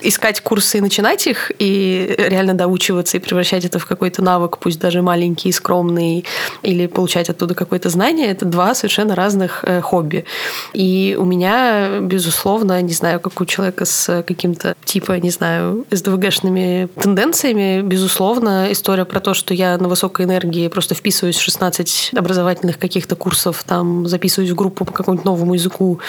[0.01, 4.79] Искать курсы и начинать их, и реально доучиваться и превращать это в какой-то навык, пусть
[4.79, 6.25] даже маленький, скромный,
[6.63, 10.25] или получать оттуда какое-то знание– это два совершенно разных э, хобби.
[10.73, 16.89] И у меня, безусловно, не знаю, как у человека с каким-то типа, не знаю, СДВГшными
[16.99, 22.77] тенденциями, безусловно, история про то, что я на высокой энергии просто вписываюсь в 16 образовательных
[22.77, 25.99] каких-то курсов, там записываюсь в группу по какому-нибудь новому языку,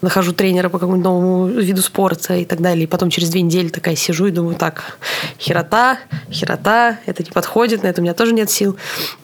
[0.00, 2.84] нахожу тренера по какому-нибудь новому виду спорта и так далее.
[2.84, 4.98] И потом через две недели такая сижу и думаю, так,
[5.38, 5.98] херота,
[6.30, 8.76] херота, это не подходит, на это у меня тоже нет сил.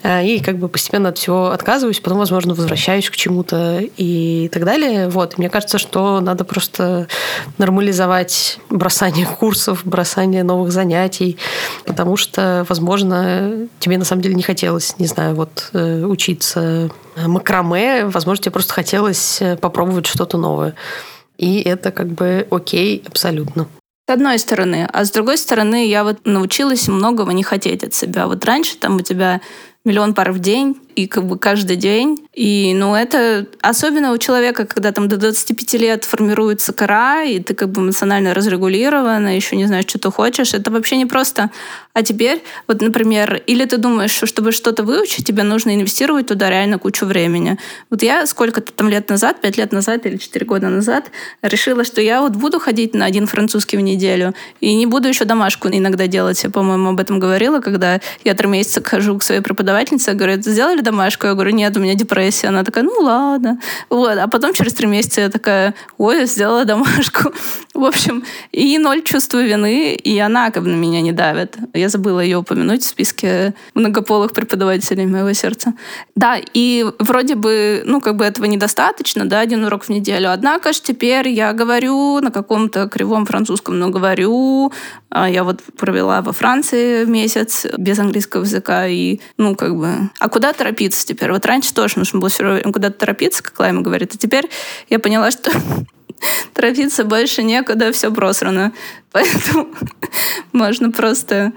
[0.03, 4.65] А, и как бы постепенно от всего отказываюсь, потом, возможно, возвращаюсь к чему-то и так
[4.65, 5.09] далее.
[5.09, 5.39] Вот.
[5.39, 7.09] мне кажется, что надо просто
[7.59, 11.37] нормализовать бросание курсов, бросание новых занятий,
[11.87, 18.05] потому что, возможно, тебе на самом деле не хотелось, не знаю, вот э, учиться макраме,
[18.05, 20.75] возможно, тебе просто хотелось э, попробовать что-то новое.
[21.39, 23.67] И это как бы окей абсолютно.
[24.07, 24.89] С одной стороны.
[24.93, 28.27] А с другой стороны, я вот научилась многого не хотеть от себя.
[28.27, 29.41] Вот раньше там у тебя
[29.85, 32.19] миллион пар в день, и как бы каждый день.
[32.35, 37.55] И, ну, это особенно у человека, когда там до 25 лет формируется кора, и ты
[37.55, 41.51] как бы эмоционально разрегулирована, еще не знаешь, что ты хочешь, это вообще не просто.
[41.93, 46.49] А теперь, вот, например, или ты думаешь, что чтобы что-то выучить, тебе нужно инвестировать туда
[46.49, 47.59] реально кучу времени.
[47.91, 51.11] Вот я сколько-то там лет назад, пять лет назад или четыре года назад
[51.43, 55.25] решила, что я вот буду ходить на один французский в неделю, и не буду еще
[55.25, 56.43] домашку иногда делать.
[56.45, 60.81] Я, по-моему, об этом говорила, когда я три месяца хожу к своей преподавательнице, говорю, сделали
[60.91, 61.27] домашку?
[61.27, 62.49] Я говорю, нет, у меня депрессия.
[62.49, 63.59] Она такая, ну ладно.
[63.89, 64.19] Вот.
[64.19, 67.33] А потом через три месяца я такая, ой, я сделала домашку.
[67.75, 71.57] В общем, и ноль чувства вины, и она как бы на меня не давит.
[71.75, 75.73] Я забыла ее упомянуть в списке многополых преподавателей моего сердца.
[76.17, 80.33] Да, и вроде бы, ну, как бы этого недостаточно, да, один урок в неделю.
[80.33, 84.73] Однако же теперь я говорю на каком-то кривом французском, но говорю.
[85.11, 90.11] А я вот провела во Франции месяц без английского языка, и, ну, как бы...
[90.19, 91.33] А куда торопиться теперь?
[91.33, 94.49] Вот раньше тоже нужно было все равно куда-то торопиться, как Лайма говорит, а теперь
[94.89, 95.51] я поняла, что
[96.55, 98.73] торопиться больше некуда, все просрано.
[99.13, 99.69] Поэтому
[100.53, 101.53] можно просто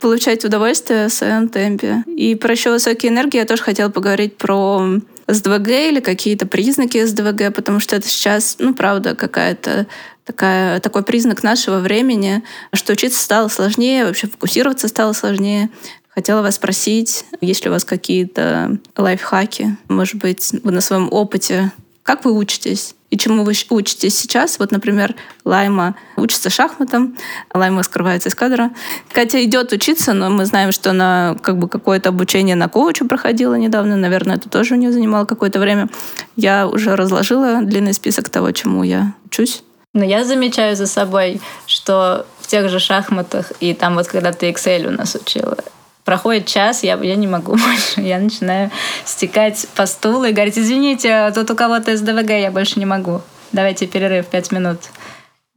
[0.00, 2.02] получать удовольствие в своем темпе.
[2.06, 7.54] И про еще высокие энергии я тоже хотела поговорить про СДВГ или какие-то признаки СДВГ,
[7.54, 9.86] потому что это сейчас, ну, правда, какая-то
[10.24, 12.42] такая, такой признак нашего времени,
[12.74, 15.70] что учиться стало сложнее, вообще фокусироваться стало сложнее.
[16.16, 21.72] Хотела вас спросить, есть ли у вас какие-то лайфхаки, может быть, вы на своем опыте,
[22.02, 22.96] как вы учитесь?
[23.10, 24.58] и чему вы учитесь сейчас.
[24.58, 27.16] Вот, например, Лайма учится шахматам,
[27.54, 28.72] Лайма скрывается из кадра.
[29.12, 33.54] Катя идет учиться, но мы знаем, что она как бы какое-то обучение на коуче проходила
[33.54, 33.96] недавно.
[33.96, 35.88] Наверное, это тоже у нее занимало какое-то время.
[36.34, 39.62] Я уже разложила длинный список того, чему я учусь.
[39.94, 44.50] Но я замечаю за собой, что в тех же шахматах, и там вот когда ты
[44.50, 45.56] Excel у нас учила,
[46.06, 48.00] проходит час, я, я не могу больше.
[48.00, 48.70] Я начинаю
[49.04, 53.20] стекать по стулу и говорить, извините, тут у кого-то СДВГ, я больше не могу.
[53.52, 54.78] Давайте перерыв пять минут.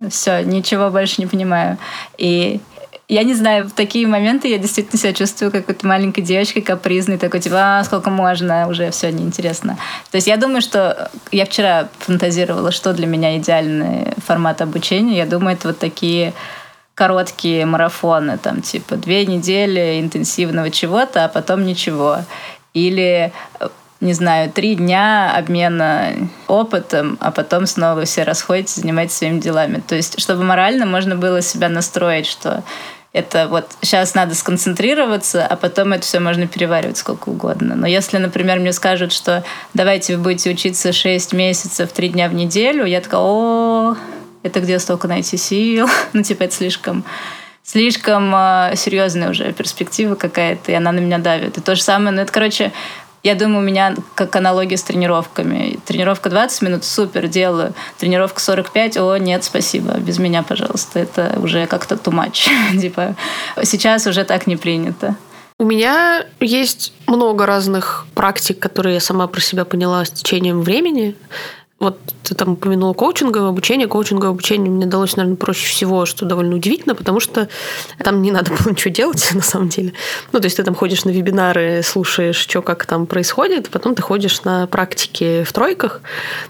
[0.10, 1.78] Все, ничего больше не понимаю.
[2.18, 2.60] И
[3.08, 7.18] я не знаю, в такие моменты я действительно себя чувствую как какой-то маленькой девочкой капризной,
[7.18, 9.78] такой типа, а, сколько можно, уже все неинтересно.
[10.12, 15.18] То есть я думаю, что я вчера фантазировала, что для меня идеальный формат обучения.
[15.18, 16.34] Я думаю, это вот такие
[17.00, 22.18] короткие марафоны, там типа две недели интенсивного чего-то, а потом ничего.
[22.74, 23.32] Или
[24.02, 29.82] не знаю, три дня обмена опытом, а потом снова все расходитесь, занимаетесь своими делами.
[29.88, 32.64] То есть, чтобы морально можно было себя настроить, что
[33.14, 37.76] это вот сейчас надо сконцентрироваться, а потом это все можно переваривать сколько угодно.
[37.76, 42.34] Но если, например, мне скажут, что давайте вы будете учиться 6 месяцев, 3 дня в
[42.34, 43.96] неделю, я такая, о,
[44.43, 45.88] это где столько найти сил?
[46.13, 47.04] ну, типа, это слишком
[47.63, 51.58] слишком э, серьезная уже перспектива какая-то, и она на меня давит.
[51.58, 52.71] И то же самое, ну это, короче,
[53.21, 55.78] я думаю, у меня как аналогия с тренировками.
[55.86, 57.73] Тренировка 20 минут, супер, делаю.
[57.97, 60.99] Тренировка 45, о, нет, спасибо, без меня, пожалуйста.
[60.99, 62.49] Это уже как-то too much.
[62.80, 63.15] типа,
[63.63, 65.15] сейчас уже так не принято.
[65.62, 71.15] У меня есть много разных практик, которые я сама про себя поняла с течением времени.
[71.80, 73.88] Вот ты там упомянула коучинговое обучение.
[73.88, 77.48] Коучинговое обучение мне далось, наверное, проще всего, что довольно удивительно, потому что
[78.04, 79.94] там не надо было ничего делать, на самом деле.
[80.34, 84.02] Ну, то есть ты там ходишь на вебинары, слушаешь, что как там происходит, потом ты
[84.02, 86.02] ходишь на практики в тройках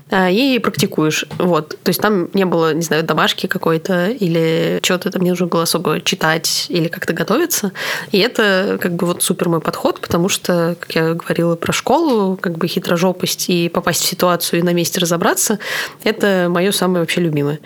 [0.10, 1.26] а, и практикуешь.
[1.38, 1.78] Вот.
[1.84, 5.64] То есть там не было, не знаю, домашки какой-то или чего-то там не нужно было
[5.64, 7.72] особо читать или как-то готовиться.
[8.12, 12.36] И это как бы вот супер мой подход, потому что, как я говорила про школу,
[12.36, 15.60] как бы хитрожопость и попасть в ситуацию и на месте разобраться разобраться,
[16.04, 17.60] это мое самое вообще любимое.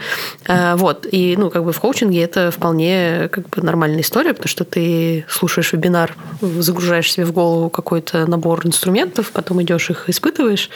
[0.48, 1.08] А, вот.
[1.12, 5.26] И, ну, как бы в коучинге это вполне как бы нормальная история, потому что ты
[5.30, 10.70] слушаешь вебинар, загружаешь себе в голову какой-то набор инструментов, потом идешь их испытываешь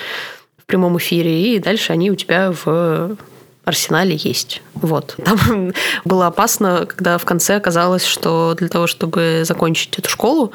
[0.58, 3.18] в прямом эфире, и дальше они у тебя в
[3.66, 4.62] арсенале есть.
[4.76, 5.18] Вот.
[5.24, 5.74] Там
[6.06, 10.52] было опасно, когда в конце оказалось, что для того, чтобы закончить эту школу,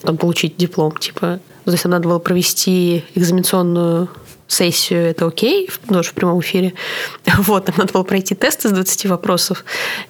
[0.00, 4.08] там, получить диплом, типа, там надо было провести экзаменационную
[4.48, 6.74] сессию, это окей, тоже в прямом эфире.
[7.38, 9.64] Вот, там надо было пройти тест из 20 вопросов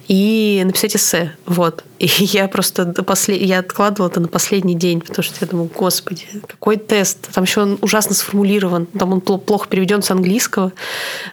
[0.07, 1.35] и написать эссе.
[1.45, 1.83] Вот.
[1.99, 3.41] И я просто до послед...
[3.41, 7.29] я откладывала это на последний день, потому что я думаю, господи, какой тест?
[7.33, 10.73] Там еще он ужасно сформулирован, там он плохо переведен с английского,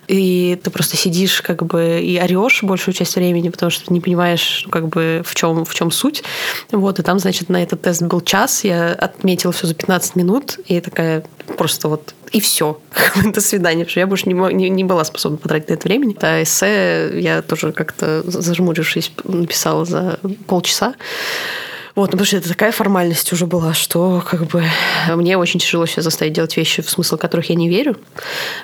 [0.09, 4.63] и ты просто сидишь как бы и орешь большую часть времени, потому что не понимаешь,
[4.65, 6.23] ну, как бы в чем, в чем суть.
[6.71, 10.59] Вот, и там, значит, на этот тест был час, я отметила все за 15 минут,
[10.67, 11.25] и такая
[11.59, 12.81] просто вот и все.
[13.25, 13.85] До свидания.
[13.85, 16.17] Потому что я больше не, не, не была способна потратить на это времени.
[16.21, 20.19] А эссе я тоже как-то зажмурившись написала за
[20.55, 20.95] полчаса.
[21.97, 24.65] Вот, ну, потому что это такая формальность уже была, что как бы
[25.15, 27.97] мне очень тяжело себя заставить делать вещи, в смысл которых я не верю.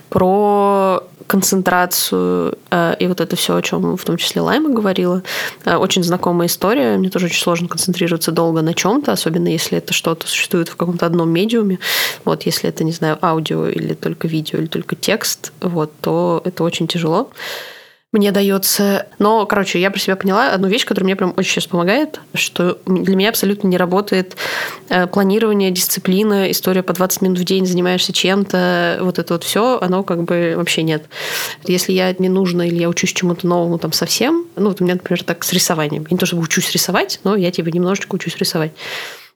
[0.08, 5.22] Про концентрацию э, и вот это все, о чем в том числе Лайма говорила.
[5.64, 6.96] Э, очень знакомая история.
[6.96, 11.06] Мне тоже очень сложно концентрироваться долго на чем-то, особенно если это что-то существует в каком-то
[11.06, 11.78] одном медиуме.
[12.24, 16.64] Вот, если это, не знаю, аудио или только видео, или только текст, вот, то это
[16.64, 17.30] очень тяжело
[18.12, 19.06] мне дается.
[19.20, 22.78] Но, короче, я про себя поняла одну вещь, которая мне прям очень сейчас помогает, что
[22.84, 24.36] для меня абсолютно не работает
[24.88, 29.78] э, планирование, дисциплина, история по 20 минут в день занимаешься чем-то, вот это вот все,
[29.80, 31.04] оно как бы вообще нет.
[31.64, 34.94] Если я не нужно или я учусь чему-то новому там совсем, ну, вот у меня,
[34.94, 36.02] например, так с рисованием.
[36.02, 38.72] Я не то чтобы учусь рисовать, но я типа немножечко учусь рисовать.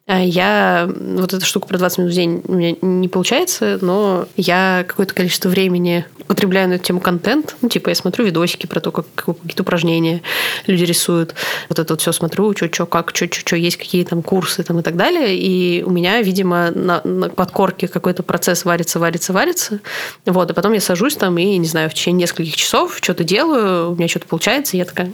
[0.07, 0.87] А я...
[0.87, 5.15] Вот эта штука про 20 минут в день у меня не получается, но я какое-то
[5.15, 7.57] количество времени потребляю на эту тему контент.
[7.63, 10.21] Ну, типа, я смотрю видосики про то, как какие-то упражнения
[10.67, 11.35] люди рисуют.
[11.71, 14.63] Вот это вот все смотрю, что, что, как, что, что, что, есть какие там курсы
[14.63, 15.39] там и так далее.
[15.39, 19.81] И у меня, видимо, на, на подкорке какой-то процесс варится, варится, варится.
[20.27, 23.93] Вот, и потом я сажусь там и, не знаю, в течение нескольких часов что-то делаю,
[23.93, 25.11] у меня что-то получается, и я такая...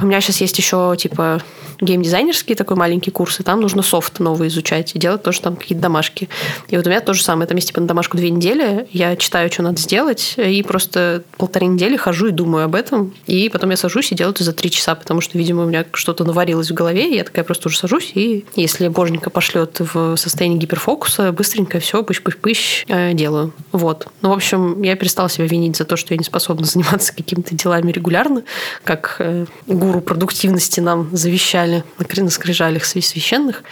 [0.00, 1.40] У меня сейчас есть еще, типа,
[1.80, 5.82] геймдизайнерский такой маленький курс, и там нужно софт новый изучать и делать тоже там какие-то
[5.82, 6.28] домашки.
[6.68, 7.46] И вот у меня то же самое.
[7.46, 11.66] Там есть, типа, на домашку две недели, я читаю, что надо сделать, и просто полторы
[11.66, 14.68] недели хожу и думаю об этом, и потом я сажусь и делаю это за три
[14.68, 17.78] часа, потому что, видимо, у меня что-то наварилось в голове, и я такая просто уже
[17.78, 23.52] сажусь, и если боженька пошлет в состояние гиперфокуса, быстренько все, пыщ-пыщ-пыщ э, делаю.
[23.70, 24.08] Вот.
[24.22, 27.54] Ну, в общем, я перестала себя винить за то, что я не способна заниматься какими-то
[27.54, 28.42] делами регулярно,
[28.82, 29.46] как э,
[29.84, 33.62] гуру продуктивности нам завещали на скрижалях священных,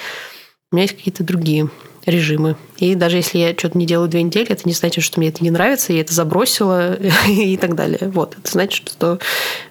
[0.70, 1.70] у меня есть какие-то другие
[2.06, 2.56] режимы.
[2.78, 5.42] И даже если я что-то не делаю две недели, это не значит, что мне это
[5.42, 6.94] не нравится, я это забросила
[7.28, 8.10] и так далее.
[8.12, 8.36] Вот.
[8.38, 9.18] Это значит, что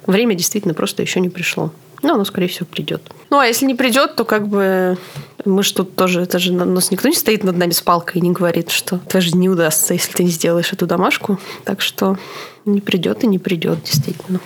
[0.05, 1.71] время действительно просто еще не пришло.
[2.03, 3.11] Но оно, скорее всего, придет.
[3.29, 4.97] Ну, а если не придет, то как бы
[5.45, 8.23] мы тут тоже, это же у нас никто не стоит над нами с палкой и
[8.23, 11.39] не говорит, что твоя жизнь не удастся, если ты не сделаешь эту домашку.
[11.63, 12.17] Так что
[12.65, 14.39] не придет и не придет, действительно.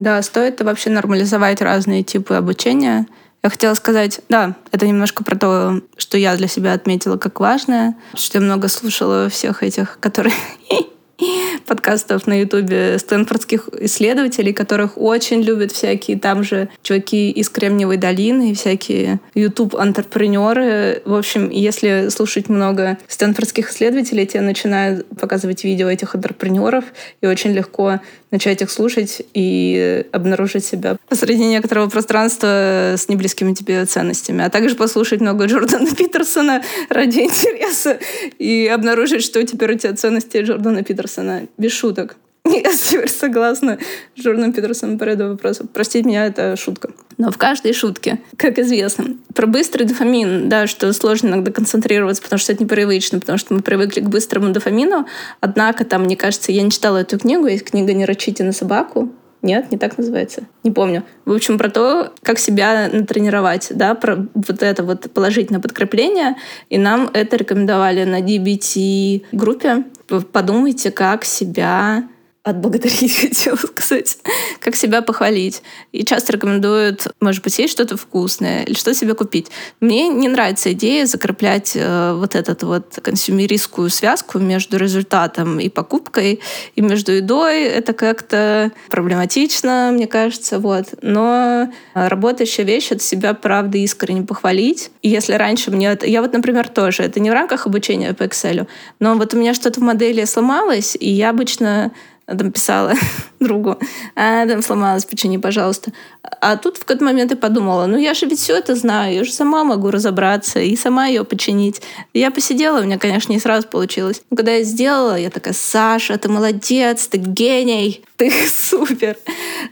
[0.00, 3.06] Да, стоит вообще нормализовать разные типы обучения.
[3.42, 7.94] Я хотела сказать, да, это немножко про то, что я для себя отметила как важное,
[8.14, 10.34] что я много слушала всех этих, которые
[11.70, 18.54] подкастов на Ютубе стэнфордских исследователей, которых очень любят всякие там же чуваки из Кремниевой долины
[18.54, 21.00] всякие YouTube-антрепренеры.
[21.04, 26.86] В общем, если слушать много стэнфордских исследователей, тебе начинают показывать видео этих антрепренеров,
[27.20, 28.00] и очень легко
[28.32, 34.44] начать их слушать и обнаружить себя посреди некоторого пространства с неблизкими тебе ценностями.
[34.44, 37.98] А также послушать много Джордана Питерсона ради интереса
[38.38, 41.46] и обнаружить, что теперь у тебя ценности Джордана Питерсона.
[41.60, 42.16] Без шуток.
[42.46, 42.72] Я
[43.06, 43.78] согласна
[44.16, 45.66] с Джорданом Петерсоном по ряду вопросов.
[45.74, 46.90] Простите меня, это шутка.
[47.18, 52.38] Но в каждой шутке, как известно, про быстрый дофамин, да, что сложно иногда концентрироваться, потому
[52.38, 55.06] что это непривычно, потому что мы привыкли к быстрому дофамину.
[55.40, 59.12] Однако там, мне кажется, я не читала эту книгу, есть книга «Не рычите на собаку»,
[59.42, 60.42] нет, не так называется.
[60.64, 61.04] Не помню.
[61.24, 66.36] В общем, про то, как себя натренировать, да, про вот это вот положительное подкрепление.
[66.68, 69.84] И нам это рекомендовали на DBT-группе.
[70.32, 72.04] Подумайте, как себя
[72.50, 74.18] отблагодарить, хотела сказать,
[74.60, 75.62] как себя похвалить.
[75.92, 79.48] И часто рекомендуют, может быть, есть что-то вкусное или что себе купить.
[79.80, 86.40] Мне не нравится идея закреплять э, вот эту вот консюмеристскую связку между результатом и покупкой,
[86.74, 87.62] и между едой.
[87.64, 90.58] Это как-то проблематично, мне кажется.
[90.58, 90.86] Вот.
[91.02, 94.90] Но работающая вещь— это себя, правда, искренне похвалить.
[95.02, 95.88] И если раньше мне...
[95.88, 96.06] Это...
[96.06, 97.02] Я вот, например, тоже.
[97.02, 98.66] Это не в рамках обучения по Excel,
[98.98, 101.92] но вот у меня что-то в модели сломалось, и я обычно
[102.36, 102.94] там писала
[103.40, 103.78] другу,
[104.14, 105.92] а, там сломалась, почини, пожалуйста.
[106.40, 109.24] А тут в какой-то момент я подумала, ну я же ведь все это знаю, я
[109.24, 111.82] же сама могу разобраться и сама ее починить.
[112.14, 114.22] Я посидела, у меня, конечно, не сразу получилось.
[114.30, 119.16] Но когда я сделала, я такая, Саша, ты молодец, ты гений, ты супер.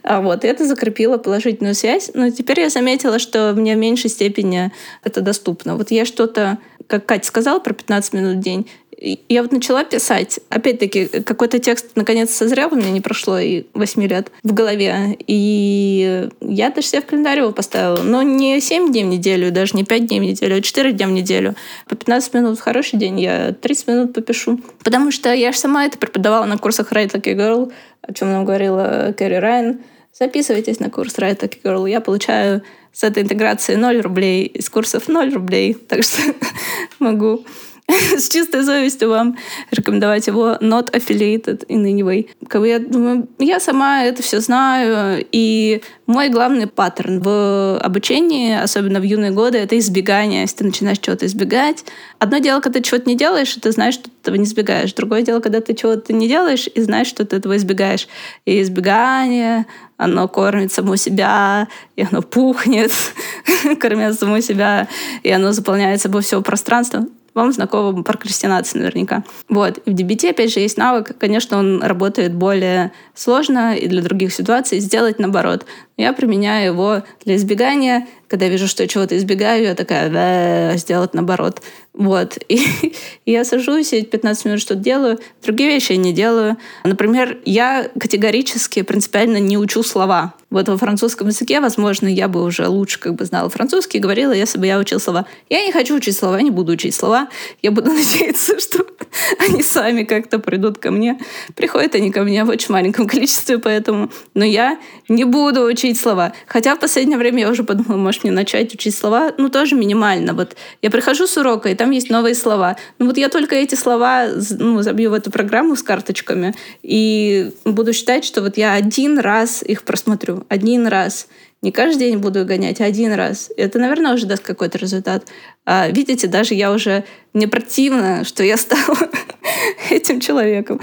[0.02, 2.10] А вот, и это закрепило положительную связь.
[2.14, 4.72] Но теперь я заметила, что мне в меньшей степени
[5.04, 5.76] это доступно.
[5.76, 8.66] Вот я что-то, как Катя сказала про 15 минут в день,
[9.00, 10.40] я вот начала писать.
[10.48, 15.16] Опять-таки, какой-то текст наконец созрел, у меня не прошло и 8 лет в голове.
[15.26, 18.02] И я даже себе в календарь его поставила.
[18.02, 21.06] Но не 7 дней в неделю, даже не 5 дней в неделю, а 4 дня
[21.06, 21.54] в неделю.
[21.88, 24.60] По 15 минут хороший день, я 30 минут попишу.
[24.82, 27.72] Потому что я же сама это преподавала на курсах Write Like a Girl,
[28.02, 29.80] о чем нам говорила Кэрри Райан.
[30.12, 31.88] Записывайтесь на курс Write Like a Girl.
[31.88, 35.74] Я получаю с этой интеграции 0 рублей, из курсов 0 рублей.
[35.74, 36.34] Так что
[36.98, 37.44] могу
[38.18, 39.38] с чистой совестью вам
[39.70, 42.28] рекомендовать его not affiliated in any way.
[42.46, 48.54] Как бы я думаю, я сама это все знаю, и мой главный паттерн в обучении,
[48.54, 50.42] особенно в юные годы, это избегание.
[50.42, 51.84] Если ты начинаешь чего-то избегать.
[52.18, 54.92] Одно дело, когда ты чего-то не делаешь, и ты знаешь, что ты этого не избегаешь.
[54.92, 58.06] Другое дело, когда ты чего-то не делаешь, и знаешь, что ты этого избегаешь.
[58.44, 59.66] И избегание,
[59.96, 62.92] оно кормит само себя, и оно пухнет,
[63.80, 64.88] кормит само себя,
[65.22, 67.06] и оно заполняет собой все пространство
[67.38, 69.24] вам знакома прокрастинация наверняка.
[69.48, 69.78] Вот.
[69.78, 71.16] И в DBT, опять же, есть навык.
[71.18, 74.80] Конечно, он работает более сложно и для других ситуаций.
[74.80, 75.64] Сделать наоборот.
[75.98, 78.06] Я применяю его для избегания.
[78.28, 81.60] Когда я вижу, что я чего-то избегаю, я такая, сделать наоборот.
[81.92, 82.38] Вот.
[82.48, 82.94] И,
[83.26, 85.18] я сажусь, и 15 минут что-то делаю.
[85.42, 86.56] Другие вещи я не делаю.
[86.84, 90.34] Например, я категорически, принципиально не учу слова.
[90.50, 94.58] Вот во французском языке, возможно, я бы уже лучше как бы знала французский, говорила, если
[94.58, 95.26] бы я учила слова.
[95.50, 97.28] Я не хочу учить слова, не буду учить слова.
[97.62, 98.86] Я буду надеяться, что
[99.38, 101.18] они сами как-то придут ко мне.
[101.54, 104.10] Приходят они ко мне в очень маленьком количестве, поэтому...
[104.34, 104.78] Но я
[105.08, 106.32] не буду учить слова.
[106.46, 110.34] Хотя в последнее время я уже подумала, может, мне начать учить слова, ну, тоже минимально.
[110.34, 112.76] Вот я прихожу с урока, и там есть новые слова.
[112.98, 114.26] Ну, вот я только эти слова
[114.58, 119.62] ну, забью в эту программу с карточками и буду считать, что вот я один раз
[119.62, 120.44] их просмотрю.
[120.48, 121.28] Один раз.
[121.60, 123.50] Не каждый день буду гонять, а один раз.
[123.56, 125.26] Это, наверное, уже даст какой-то результат.
[125.64, 127.04] А, видите, даже я уже...
[127.32, 128.96] Мне противно, что я стала
[129.90, 130.80] этим человеком.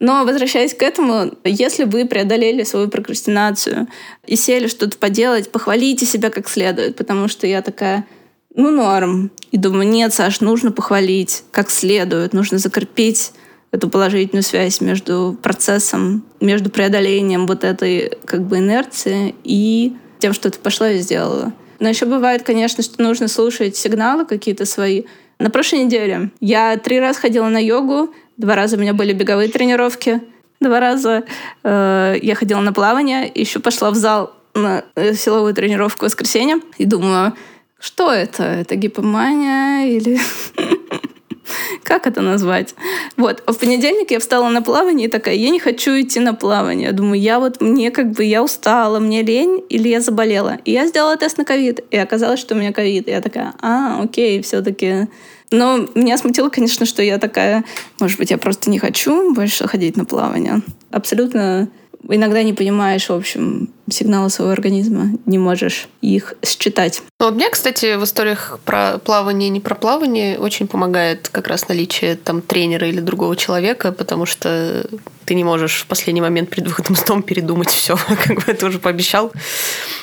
[0.00, 3.88] Но возвращаясь к этому, если вы преодолели свою прокрастинацию
[4.26, 8.06] и сели что-то поделать, похвалите себя как следует, потому что я такая,
[8.54, 9.30] ну, норм.
[9.50, 13.32] И думаю, нет, Саш, нужно похвалить как следует, нужно закрепить
[13.74, 20.50] эту положительную связь между процессом, между преодолением вот этой как бы инерции и тем, что
[20.50, 21.52] ты пошла и сделала.
[21.80, 25.02] Но еще бывает, конечно, что нужно слушать сигналы какие-то свои.
[25.40, 29.48] На прошлой неделе я три раза ходила на йогу, два раза у меня были беговые
[29.48, 30.20] тренировки,
[30.60, 31.24] два раза
[31.62, 36.58] э, я ходила на плавание, еще пошла в зал на э, силовую тренировку в воскресенье
[36.78, 37.34] и думаю,
[37.78, 38.44] что это?
[38.44, 40.18] Это гипомания или
[41.82, 42.74] как это назвать?
[43.16, 43.42] Вот.
[43.46, 46.92] А в понедельник я встала на плавание и такая, я не хочу идти на плавание.
[46.92, 50.58] Думаю, я вот, мне как бы, я устала, мне лень или я заболела.
[50.64, 53.08] И я сделала тест на ковид, и оказалось, что у меня ковид.
[53.08, 55.08] Я такая, а, окей, все-таки
[55.54, 57.64] но меня смутило, конечно, что я такая,
[58.00, 60.62] может быть, я просто не хочу больше ходить на плавание.
[60.90, 61.68] Абсолютно
[62.08, 67.02] иногда не понимаешь, в общем, сигналы своего организма, не можешь их считать.
[67.20, 71.48] Ну, вот мне, кстати, в историях про плавание и не про плавание очень помогает как
[71.48, 74.86] раз наличие там тренера или другого человека, потому что
[75.24, 78.66] ты не можешь в последний момент перед выходом из дома передумать все, как бы это
[78.66, 79.32] уже пообещал.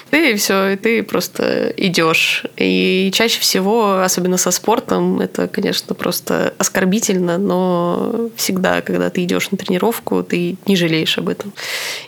[0.09, 2.43] Ты все, и ты просто идешь.
[2.57, 9.51] И чаще всего, особенно со спортом, это, конечно, просто оскорбительно, но всегда, когда ты идешь
[9.51, 11.53] на тренировку, ты не жалеешь об этом.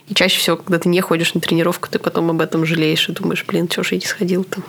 [0.09, 3.13] И чаще всего, когда ты не ходишь на тренировку, ты потом об этом жалеешь и
[3.13, 4.61] думаешь, блин, чего же я не сходил-то.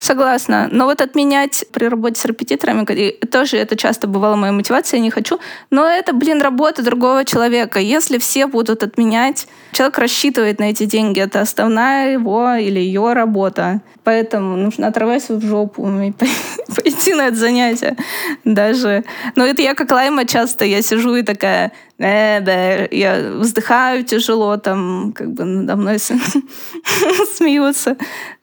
[0.00, 0.68] Согласна.
[0.70, 2.84] Но вот отменять при работе с репетиторами,
[3.26, 5.40] тоже это часто бывало моей мотивацией, я не хочу.
[5.70, 7.80] Но это, блин, работа другого человека.
[7.80, 11.20] Если все будут отменять, человек рассчитывает на эти деньги.
[11.20, 13.80] Это основная его или ее работа.
[14.04, 16.12] Поэтому нужно отрывать свою жопу и
[16.76, 17.96] пойти на это занятие.
[18.44, 19.04] Даже.
[19.34, 24.56] Но это я как Лайма часто, я сижу и такая, э, да, я вздыхаю тяжело,
[24.58, 25.98] там как бы надо мной
[27.36, 27.96] смеются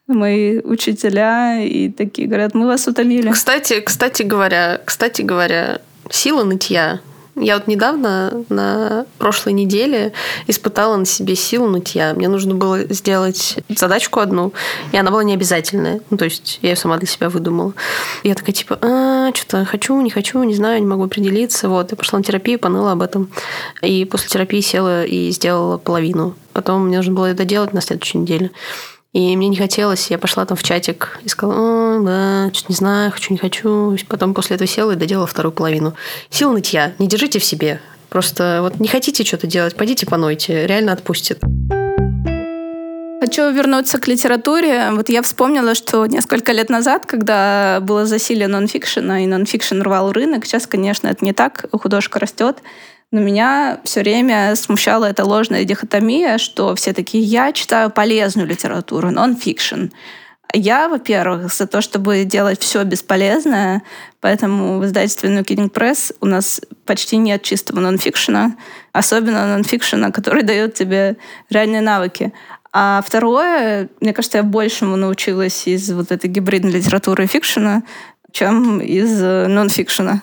[0.08, 3.32] мои учителя и такие говорят, мы вас утомили.
[3.32, 7.00] Кстати, кстати говоря, кстати говоря, сила нытья
[7.38, 10.14] я вот недавно, на прошлой неделе,
[10.48, 12.14] испытала на себе силу нытья.
[12.14, 14.54] Мне нужно было сделать задачку одну,
[14.94, 16.00] и она была не обязательная.
[16.10, 17.74] Ну, то есть я ее сама для себя выдумала.
[18.24, 21.68] Я такая, типа, а, что-то хочу, не хочу, не знаю, не могу определиться.
[21.68, 23.30] Вот, я пошла на терапию, поныла об этом.
[23.82, 26.36] И после терапии села и сделала половину.
[26.54, 28.52] Потом мне нужно было это делать на следующей неделе.
[29.16, 33.12] И мне не хотелось, я пошла там в чатик и сказала, да, что-то не знаю,
[33.14, 33.96] хочу, не хочу.
[34.10, 35.96] Потом после этого села и доделала вторую половину.
[36.30, 37.80] Сил нытья не держите в себе.
[38.10, 41.40] Просто вот не хотите что-то делать, пойдите понойте, реально отпустит.
[43.22, 44.90] Хочу вернуться к литературе.
[44.92, 50.46] Вот я вспомнила, что несколько лет назад, когда было засилие нонфикшена, и нонфикшн рвал рынок,
[50.46, 52.58] сейчас, конечно, это не так, художка растет,
[53.16, 59.10] но меня все время смущала эта ложная дихотомия, что все такие, я читаю полезную литературу,
[59.10, 59.86] нон-фикшн.
[60.54, 63.84] Я, во-первых, за то, чтобы делать все бесполезное,
[64.20, 68.58] поэтому в издательстве New Kidding Press у нас почти нет чистого нонфикшена,
[68.92, 71.16] особенно нонфикшена, который дает тебе
[71.50, 72.34] реальные навыки.
[72.74, 77.84] А второе, мне кажется, я большему научилась из вот этой гибридной литературы и фикшена,
[78.34, 80.22] чем из э, нонфикшена.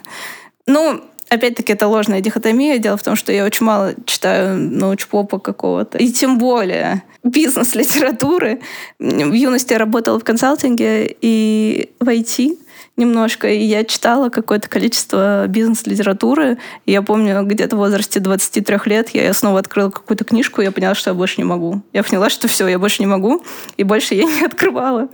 [0.66, 1.02] Ну,
[1.32, 2.76] Опять-таки, это ложная дихотомия.
[2.76, 5.96] Дело в том, что я очень мало читаю научпопа какого-то.
[5.96, 8.60] И тем более бизнес-литературы.
[8.98, 12.58] В юности я работала в консалтинге и в IT
[12.98, 16.58] немножко, и я читала какое-то количество бизнес-литературы.
[16.84, 20.94] Я помню, где-то в возрасте 23 лет я снова открыла какую-то книжку, и я поняла,
[20.94, 21.80] что я больше не могу.
[21.94, 23.42] Я поняла, что все, я больше не могу,
[23.78, 25.08] и больше я не открывала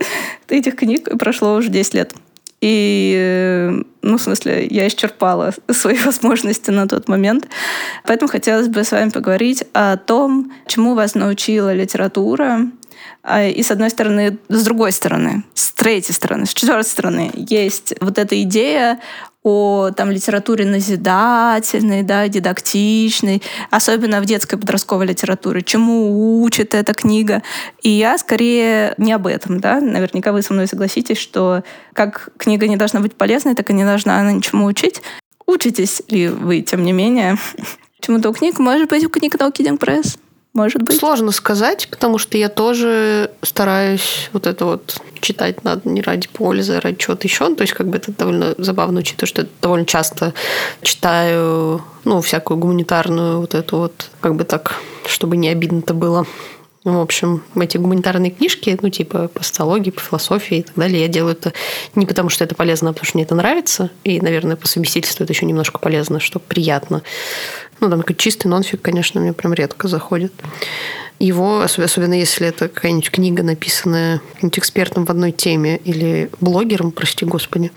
[0.49, 2.13] этих книг, и прошло уже 10 лет.
[2.61, 7.47] И, э, ну, в смысле, я исчерпала свои возможности на тот момент.
[8.05, 12.69] Поэтому хотелось бы с вами поговорить о том, чему вас научила литература,
[13.21, 17.93] а, и с одной стороны, с другой стороны, с третьей стороны, с четвертой стороны есть
[17.99, 18.99] вот эта идея
[19.43, 27.41] о там, литературе назидательной, да, дидактичной, особенно в детской подростковой литературе, чему учит эта книга.
[27.81, 29.59] И я скорее не об этом.
[29.59, 29.79] Да?
[29.79, 31.63] Наверняка вы со мной согласитесь, что
[31.93, 35.01] как книга не должна быть полезной, так и не должна она ничему учить.
[35.45, 37.37] Учитесь ли вы, тем не менее,
[38.01, 38.59] чему-то у книг?
[38.59, 40.17] Может быть, у книг Kidding Press?
[40.59, 40.99] Может быть?
[40.99, 46.73] Сложно сказать, потому что я тоже стараюсь вот это вот читать надо не ради пользы,
[46.73, 47.55] а ради чего-то еще.
[47.55, 50.33] То есть, как бы это довольно забавно, учитывая, что я довольно часто
[50.81, 54.75] читаю, ну, всякую гуманитарную вот эту вот, как бы так,
[55.07, 56.25] чтобы не обидно-то было.
[56.85, 61.07] В общем, эти гуманитарные книжки, ну, типа по социологии, по философии и так далее, я
[61.09, 61.51] делаю это
[61.95, 63.89] не потому, что это полезно, а потому что мне это нравится.
[64.05, 67.01] И, наверное, по совместительству это еще немножко полезно, что приятно.
[67.81, 70.31] Ну, там какой-то чистый нонфик, конечно, мне прям редко заходит.
[71.19, 77.25] Его, особенно если это какая-нибудь книга, написанная каким-нибудь экспертом в одной теме или блогером, прости
[77.25, 77.73] господи,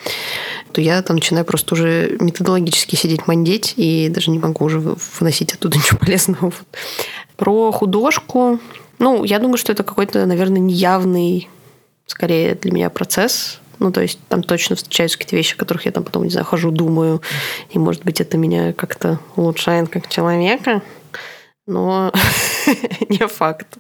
[0.71, 5.55] то я там начинаю просто уже методологически сидеть мандеть и даже не могу уже выносить
[5.55, 6.53] оттуда ничего полезного.
[7.37, 8.61] Про художку.
[9.03, 11.49] Ну, я думаю, что это какой-то, наверное, неявный,
[12.07, 13.59] скорее для меня процесс.
[13.81, 16.47] Ну, то есть там точно встречаются какие-то вещи, о которых я там потом, не знаю,
[16.47, 17.21] хожу, думаю.
[17.71, 20.83] И, может быть, это меня как-то улучшает как человека.
[21.67, 22.13] Но
[23.09, 23.79] не факт.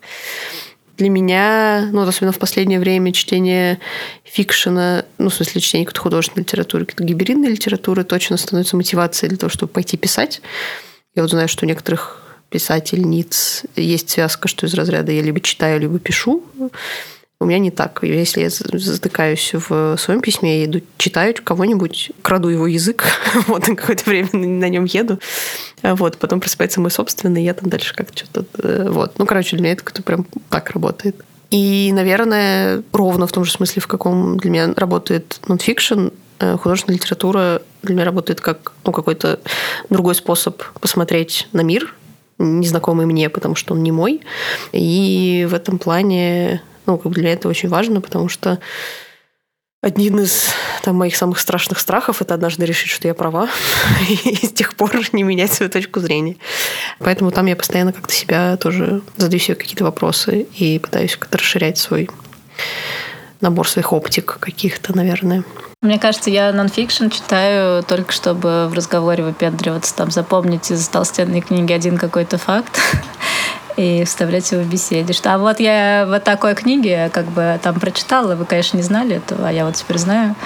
[0.96, 3.78] Для меня, ну, особенно в последнее время, чтение
[4.24, 9.38] фикшена, ну, в смысле, чтение какой-то художественной литературы, какой-то гибридной литературы точно становится мотивацией для
[9.38, 10.42] того, чтобы пойти писать.
[11.14, 12.21] Я вот знаю, что у некоторых
[12.52, 16.44] писательниц есть связка, что из разряда я либо читаю, либо пишу.
[17.40, 17.98] У меня не так.
[18.02, 23.04] Если я затыкаюсь в своем письме, я иду читаю кого-нибудь, краду его язык,
[23.48, 25.18] вот, какое-то время на нем еду,
[25.82, 28.46] вот, потом просыпается мой собственный, я там дальше как-то что-то...
[28.62, 29.18] Э, вот.
[29.18, 31.16] Ну, короче, для меня это как-то прям так работает.
[31.50, 36.98] И, наверное, ровно в том же смысле, в каком для меня работает нонфикшн, э, художественная
[36.98, 39.40] литература для меня работает как ну, какой-то
[39.90, 41.92] другой способ посмотреть на мир,
[42.38, 44.22] незнакомый мне, потому что он не мой.
[44.72, 48.58] И в этом плане Ну, как бы для меня это очень важно, потому что
[49.82, 50.50] один из
[50.84, 53.48] там, моих самых страшных страхов– это однажды решить, что я права,
[54.24, 56.36] и с тех пор не менять свою точку зрения.
[57.00, 61.78] Поэтому там я постоянно как-то себя тоже задаю себе какие-то вопросы и пытаюсь как-то расширять
[61.78, 62.08] свой
[63.42, 65.44] набор своих оптик каких-то, наверное.
[65.82, 71.72] Мне кажется, я нонфикшн читаю только чтобы в разговоре выпендриваться, там запомнить из толстенной книги
[71.72, 72.78] один какой-то факт
[73.76, 75.12] и вставлять его в беседе.
[75.12, 79.16] Что, а вот я вот такой книге как бы там прочитала, вы, конечно, не знали
[79.16, 80.36] этого, а я вот теперь знаю.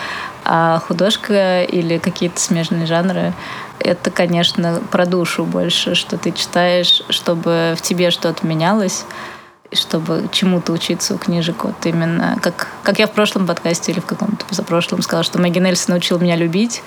[0.45, 3.35] А художка или какие-то смежные жанры
[3.79, 9.05] это, конечно, про душу больше, что ты читаешь, чтобы в тебе что-то менялось
[9.79, 11.65] чтобы чему-то учиться у книжек.
[11.65, 15.59] Вот именно, как, как я в прошлом подкасте или в каком-то позапрошлом сказала, что Мэгги
[15.59, 16.83] Нельсон научил меня любить.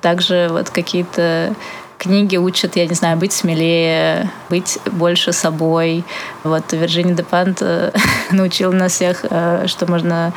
[0.00, 1.54] Также вот какие-то
[1.98, 6.04] книги учат, я не знаю, быть смелее, быть больше собой.
[6.44, 7.92] Вот Вирджиния Депант э,
[8.30, 10.32] научила нас всех, э, что можно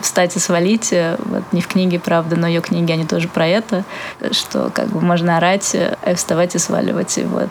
[0.00, 0.92] встать и свалить.
[1.18, 3.84] Вот не в книге, правда, но ее книги, они тоже про это,
[4.32, 7.16] что как бы можно орать, э, вставать и сваливать.
[7.18, 7.50] И вот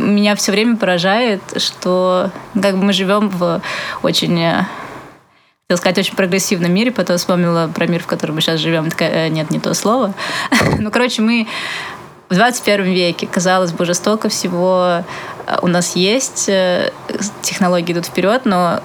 [0.00, 2.30] меня все время поражает, что
[2.60, 3.60] как бы мы живем в
[4.02, 4.66] очень
[5.68, 8.90] хотела сказать, очень прогрессивном мире, потом вспомнила про мир, в котором мы сейчас живем.
[8.90, 10.14] Такая, нет, не то слово.
[10.78, 11.46] ну, короче, мы
[12.28, 15.04] в 21 веке, казалось бы, жестоко всего
[15.62, 16.92] у нас есть, э,
[17.42, 18.80] технологии идут вперед, но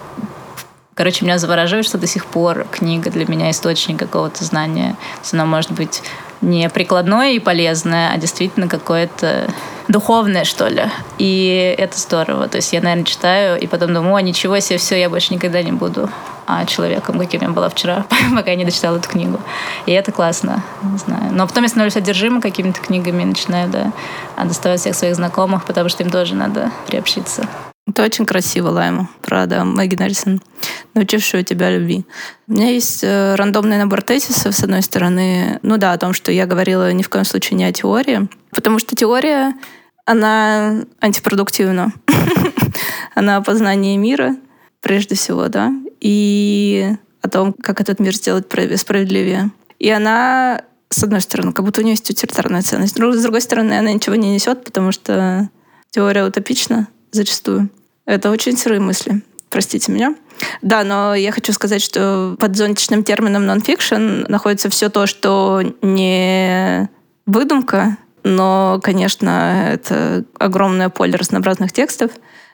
[0.95, 4.95] Короче, меня завораживает, что до сих пор книга для меня источник какого-то знания.
[5.34, 6.01] Она может быть
[6.39, 9.53] не прикладное и полезное, а действительно какое-то
[9.88, 10.84] духовное, что ли.
[11.18, 12.48] И это здорово.
[12.48, 15.62] То есть я, наверное, читаю и потом думаю, о, ничего себе, все, я больше никогда
[15.62, 16.10] не буду
[16.48, 18.06] а человеком, каким я была вчера,
[18.36, 19.40] пока я не дочитала эту книгу.
[19.86, 21.32] И это классно, не знаю.
[21.32, 23.92] Но потом я становлюсь одержима какими-то книгами начинаю, да,
[24.44, 27.48] доставать всех своих знакомых, потому что им тоже надо приобщиться.
[27.88, 30.42] Это очень красиво, Лайма, правда, Мэгги Нельсон,
[30.96, 32.04] научившую тебя любви.
[32.48, 36.32] У меня есть э, рандомный набор тезисов, с одной стороны, ну да, о том, что
[36.32, 39.54] я говорила ни в коем случае не о теории, потому что теория,
[40.06, 41.94] она антипродуктивна.
[43.16, 44.36] Она о познании мира,
[44.82, 45.72] прежде всего, да,
[46.02, 49.52] и о том, как этот мир сделать справедливее.
[49.80, 53.80] И она, с одной стороны, как будто у нее есть утилитарная ценность, с другой стороны,
[53.80, 55.50] она ничего не несет, потому что
[55.92, 57.70] теория утопична, зачастую.
[58.05, 59.22] Это очень сырые мысли.
[59.49, 60.16] Простите меня.
[60.61, 66.89] Да, но я хочу сказать, что под зонтичным термином нонфикшн находится все то, что не
[67.26, 72.11] выдумка, но, конечно, это огромное поле разнообразных текстов.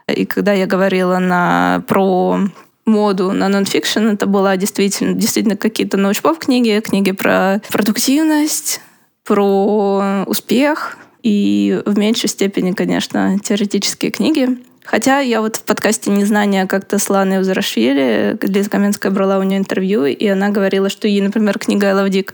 [0.07, 2.39] И когда я говорила на, про
[2.85, 8.81] моду на нонфикшн, это была действительно, действительно какие-то научпоп книги, книги про продуктивность,
[9.23, 14.57] про успех, и в меньшей степени, конечно, теоретические книги.
[14.83, 19.59] Хотя я вот в подкасте «Незнание» как-то с Ланой Узарашвили, Лиза Каменская брала у нее
[19.59, 22.33] интервью, и она говорила, что ей, например, книга «I love Dick»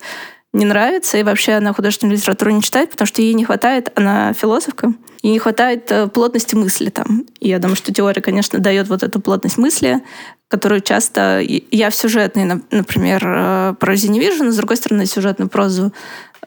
[0.57, 4.33] не нравится, и вообще она художественную литературу не читает, потому что ей не хватает, она
[4.33, 7.25] философка, ей не хватает э, плотности мысли там.
[7.39, 10.01] И я думаю, что теория, конечно, дает вот эту плотность мысли,
[10.47, 15.49] которую часто я в сюжетной, например, э, прозе не вижу, но, с другой стороны, сюжетную
[15.49, 15.93] прозу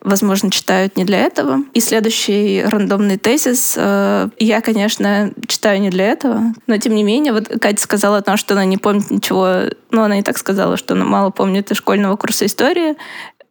[0.00, 1.60] возможно, читают не для этого.
[1.74, 3.74] И следующий рандомный тезис.
[3.76, 8.22] Э, я, конечно, читаю не для этого, но тем не менее, вот Катя сказала о
[8.22, 11.70] том, что она не помнит ничего, ну, она и так сказала, что она мало помнит
[11.70, 12.96] из школьного курса истории.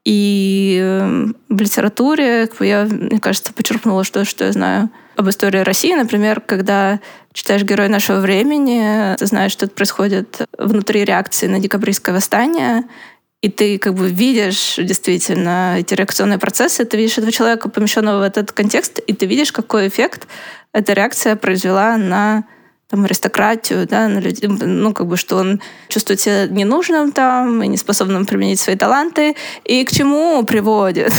[0.09, 5.93] И э, в литературе я, мне кажется, почерпнула что, что я знаю об истории России.
[5.93, 6.99] Например, когда
[7.31, 12.85] читаешь «Герой нашего времени», ты знаешь, что происходит внутри реакции на декабристское восстание,
[13.43, 18.23] и ты как бы видишь действительно эти реакционные процессы, ты видишь этого человека, помещенного в
[18.23, 20.27] этот контекст, и ты видишь, какой эффект
[20.73, 22.45] эта реакция произвела на
[22.89, 27.67] там, аристократию, да, на людей, ну, как бы, что он чувствует себя ненужным там и
[27.67, 29.35] неспособным применить свои таланты.
[29.63, 31.13] И к чему приводит?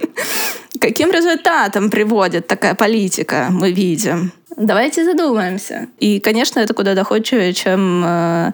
[0.80, 4.32] Каким результатом приводит такая политика, мы видим?
[4.56, 5.88] Давайте задумаемся.
[5.98, 8.52] И, конечно, это куда доходчивее, чем э,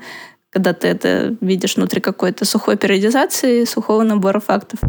[0.51, 4.81] когда ты это видишь внутри какой-то сухой периодизации, сухого набора фактов.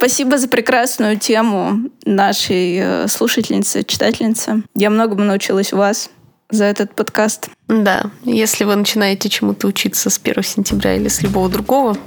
[0.00, 4.62] Спасибо за прекрасную тему нашей э, слушательницы, читательницы.
[4.74, 6.08] Я многому научилась у вас
[6.48, 7.50] за этот подкаст.
[7.68, 11.98] Да, если вы начинаете чему-то учиться с 1 сентября или с любого другого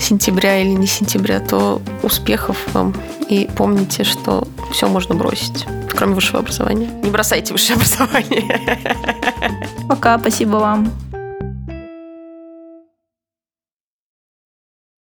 [0.00, 2.92] сентября или не сентября, то успехов вам.
[3.28, 6.90] И помните, что все можно бросить, кроме высшего образования.
[7.04, 8.82] Не бросайте высшее образование.
[9.88, 10.92] Пока, спасибо вам.